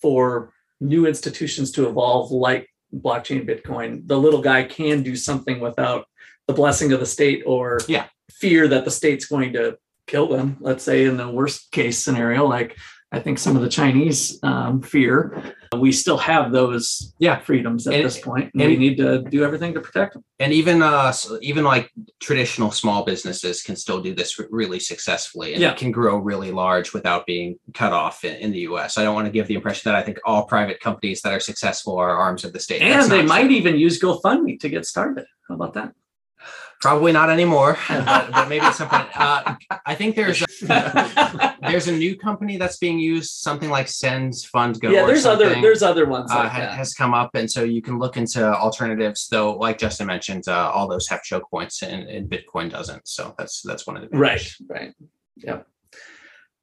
for 0.01 0.53
new 0.79 1.05
institutions 1.05 1.71
to 1.73 1.87
evolve, 1.87 2.31
like 2.31 2.69
blockchain, 2.95 3.47
Bitcoin. 3.47 4.07
The 4.07 4.17
little 4.17 4.41
guy 4.41 4.63
can 4.63 5.03
do 5.03 5.15
something 5.15 5.59
without 5.59 6.05
the 6.47 6.53
blessing 6.53 6.91
of 6.91 6.99
the 6.99 7.05
state 7.05 7.43
or 7.45 7.79
Yeah. 7.87 8.05
fear 8.31 8.67
that 8.67 8.85
the 8.85 8.91
state's 8.91 9.25
going 9.25 9.53
to 9.53 9.77
kill 10.07 10.27
them. 10.27 10.57
Let's 10.59 10.83
say 10.83 11.05
in 11.05 11.17
the 11.17 11.29
worst 11.29 11.71
case 11.71 11.99
scenario, 11.99 12.47
like 12.47 12.75
I 13.11 13.19
think 13.19 13.39
some 13.39 13.55
of 13.55 13.63
the 13.63 13.69
Chinese 13.69 14.37
um, 14.43 14.81
fear, 14.83 15.55
we 15.75 15.91
still 15.91 16.17
have 16.17 16.51
those 16.51 17.13
Yeah. 17.17 17.39
freedoms 17.39 17.87
at 17.87 17.93
And- 17.95 18.05
this 18.05 18.19
point, 18.19 18.51
and 18.53 18.63
we 18.69 18.75
need 18.77 18.97
to 18.97 19.23
do 19.23 19.43
everything 19.43 19.73
to 19.73 19.79
protect 19.81 20.13
them. 20.13 20.23
and 20.41 20.53
even 20.53 20.81
uh 20.81 21.11
even 21.41 21.63
like 21.65 21.91
traditional 22.21 22.71
small 22.71 23.03
businesses 23.03 23.61
can 23.61 23.75
still 23.75 23.99
do 24.01 24.13
this 24.15 24.39
really 24.49 24.79
successfully 24.79 25.53
and 25.53 25.61
Yeah. 25.61 25.71
it 25.71 25.77
can 25.77 25.91
grow 25.91 26.15
really 26.17 26.51
large 26.51 26.93
without 26.93 27.25
being 27.25 27.57
cut 27.73 27.91
off 27.91 28.23
in, 28.23 28.35
in 28.43 28.51
the 28.51 28.61
us 28.61 28.97
i 28.97 29.03
don't 29.03 29.15
want 29.15 29.27
to 29.27 29.31
give 29.37 29.47
the 29.47 29.55
impression 29.55 29.83
that 29.91 29.95
i 29.99 30.03
think 30.05 30.17
all 30.25 30.43
private 30.45 30.79
companies 30.79 31.21
that 31.23 31.33
are 31.33 31.41
successful 31.41 31.97
are 31.97 32.15
arms 32.27 32.45
of 32.45 32.53
the 32.53 32.59
state 32.67 32.81
And 32.81 33.11
they 33.11 33.21
might 33.35 33.51
even 33.51 33.75
use 33.77 33.99
GoFundMe 33.99 34.59
to 34.61 34.69
get 34.69 34.85
started. 34.85 35.25
How 35.47 35.55
about 35.55 35.73
that? 35.73 35.89
Probably 36.79 37.11
not 37.11 37.29
anymore 37.29 37.77
but, 37.87 38.31
but 38.31 38.47
maybe 38.47 38.65
at 38.65 38.75
some 38.75 38.87
point 38.87 39.07
uh, 39.15 39.55
i 39.85 39.95
think 39.95 40.15
there's 40.15 40.41
a, 40.41 41.55
there's 41.61 41.87
a 41.87 41.91
new 41.91 42.15
company 42.15 42.57
that's 42.57 42.77
being 42.77 42.99
used 42.99 43.31
something 43.31 43.69
like 43.69 43.87
Sends 43.87 44.45
fund 44.45 44.79
go 44.79 44.89
yeah, 44.89 45.03
or 45.03 45.07
there's 45.07 45.25
other 45.25 45.49
there's 45.61 45.83
other 45.83 46.05
ones 46.05 46.31
uh, 46.31 46.35
like 46.35 46.51
ha- 46.51 46.59
that. 46.59 46.73
has 46.73 46.93
come 46.93 47.13
up 47.13 47.31
and 47.35 47.49
so 47.49 47.63
you 47.63 47.81
can 47.81 47.99
look 47.99 48.17
into 48.17 48.45
alternatives 48.45 49.27
though 49.29 49.55
like 49.55 49.77
justin 49.77 50.07
mentioned 50.07 50.47
uh, 50.47 50.71
all 50.73 50.87
those 50.87 51.07
have 51.07 51.23
choke 51.23 51.49
points 51.49 51.81
and, 51.83 52.07
and 52.09 52.29
bitcoin 52.29 52.69
doesn't 52.69 53.07
so 53.07 53.33
that's 53.37 53.61
that's 53.61 53.85
one 53.87 53.97
of 53.97 54.03
the 54.03 54.09
Right, 54.17 54.53
right. 54.67 54.93
Yep. 55.37 55.65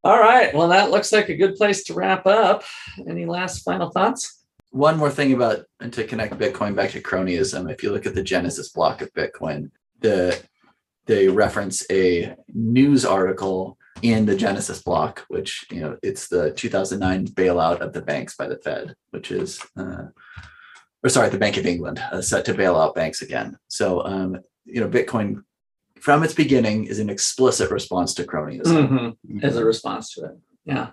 All 0.04 0.20
right. 0.20 0.54
Well, 0.54 0.68
that 0.68 0.90
looks 0.90 1.10
like 1.10 1.28
a 1.30 1.36
good 1.36 1.56
place 1.56 1.84
to 1.84 1.94
wrap 1.94 2.26
up. 2.26 2.62
Any 3.08 3.24
last 3.24 3.64
final 3.64 3.90
thoughts? 3.90 4.44
One 4.70 4.98
more 4.98 5.10
thing 5.10 5.32
about 5.32 5.64
and 5.80 5.92
to 5.94 6.04
connect 6.04 6.38
Bitcoin 6.38 6.76
back 6.76 6.90
to 6.90 7.00
cronyism, 7.00 7.72
if 7.72 7.82
you 7.82 7.92
look 7.92 8.06
at 8.06 8.14
the 8.14 8.22
Genesis 8.22 8.68
block 8.68 9.00
of 9.00 9.12
Bitcoin, 9.14 9.70
the 10.06 10.42
they 11.06 11.28
reference 11.28 11.84
a 11.90 12.34
news 12.52 13.04
article 13.04 13.78
in 14.02 14.26
the 14.26 14.36
Genesis 14.36 14.82
block, 14.82 15.24
which 15.28 15.66
you 15.70 15.80
know 15.80 15.96
it's 16.02 16.28
the 16.28 16.52
2009 16.52 17.28
bailout 17.28 17.80
of 17.80 17.92
the 17.92 18.02
banks 18.02 18.36
by 18.36 18.46
the 18.46 18.58
Fed, 18.58 18.94
which 19.10 19.30
is, 19.30 19.60
uh, 19.76 20.06
or 21.02 21.08
sorry, 21.08 21.28
the 21.28 21.38
Bank 21.38 21.56
of 21.56 21.66
England, 21.66 22.00
uh, 22.12 22.20
set 22.20 22.44
to 22.44 22.54
bail 22.54 22.76
out 22.76 22.94
banks 22.94 23.22
again. 23.22 23.56
So 23.68 24.04
um, 24.04 24.38
you 24.64 24.80
know, 24.80 24.88
Bitcoin 24.88 25.42
from 26.00 26.22
its 26.22 26.34
beginning 26.34 26.84
is 26.84 26.98
an 26.98 27.10
explicit 27.10 27.70
response 27.70 28.14
to 28.14 28.24
cronyism. 28.24 29.16
As 29.42 29.56
a 29.56 29.64
response 29.64 30.12
to 30.14 30.26
it. 30.26 30.38
Yeah. 30.64 30.90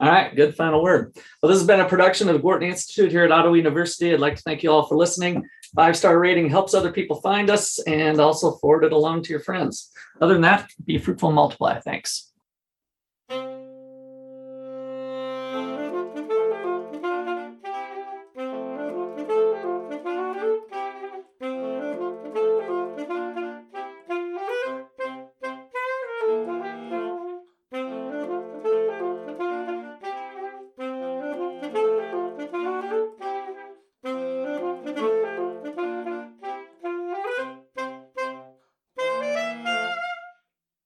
All 0.00 0.10
right. 0.10 0.34
Good 0.34 0.56
final 0.56 0.82
word. 0.82 1.16
Well, 1.40 1.50
this 1.50 1.58
has 1.58 1.66
been 1.66 1.80
a 1.80 1.88
production 1.88 2.28
of 2.28 2.34
the 2.34 2.40
Gorton 2.40 2.68
Institute 2.68 3.10
here 3.10 3.24
at 3.24 3.32
Ottawa 3.32 3.54
University. 3.54 4.12
I'd 4.12 4.20
like 4.20 4.36
to 4.36 4.42
thank 4.42 4.62
you 4.62 4.70
all 4.70 4.86
for 4.86 4.96
listening. 4.96 5.48
Five 5.74 5.96
star 5.96 6.18
rating 6.18 6.50
helps 6.50 6.74
other 6.74 6.92
people 6.92 7.20
find 7.20 7.50
us 7.50 7.80
and 7.80 8.20
also 8.20 8.52
forward 8.52 8.84
it 8.84 8.92
along 8.92 9.22
to 9.22 9.30
your 9.30 9.40
friends. 9.40 9.90
Other 10.20 10.34
than 10.34 10.42
that, 10.42 10.70
be 10.84 10.98
fruitful 10.98 11.30
and 11.30 11.36
multiply. 11.36 11.80
Thanks. 11.80 12.33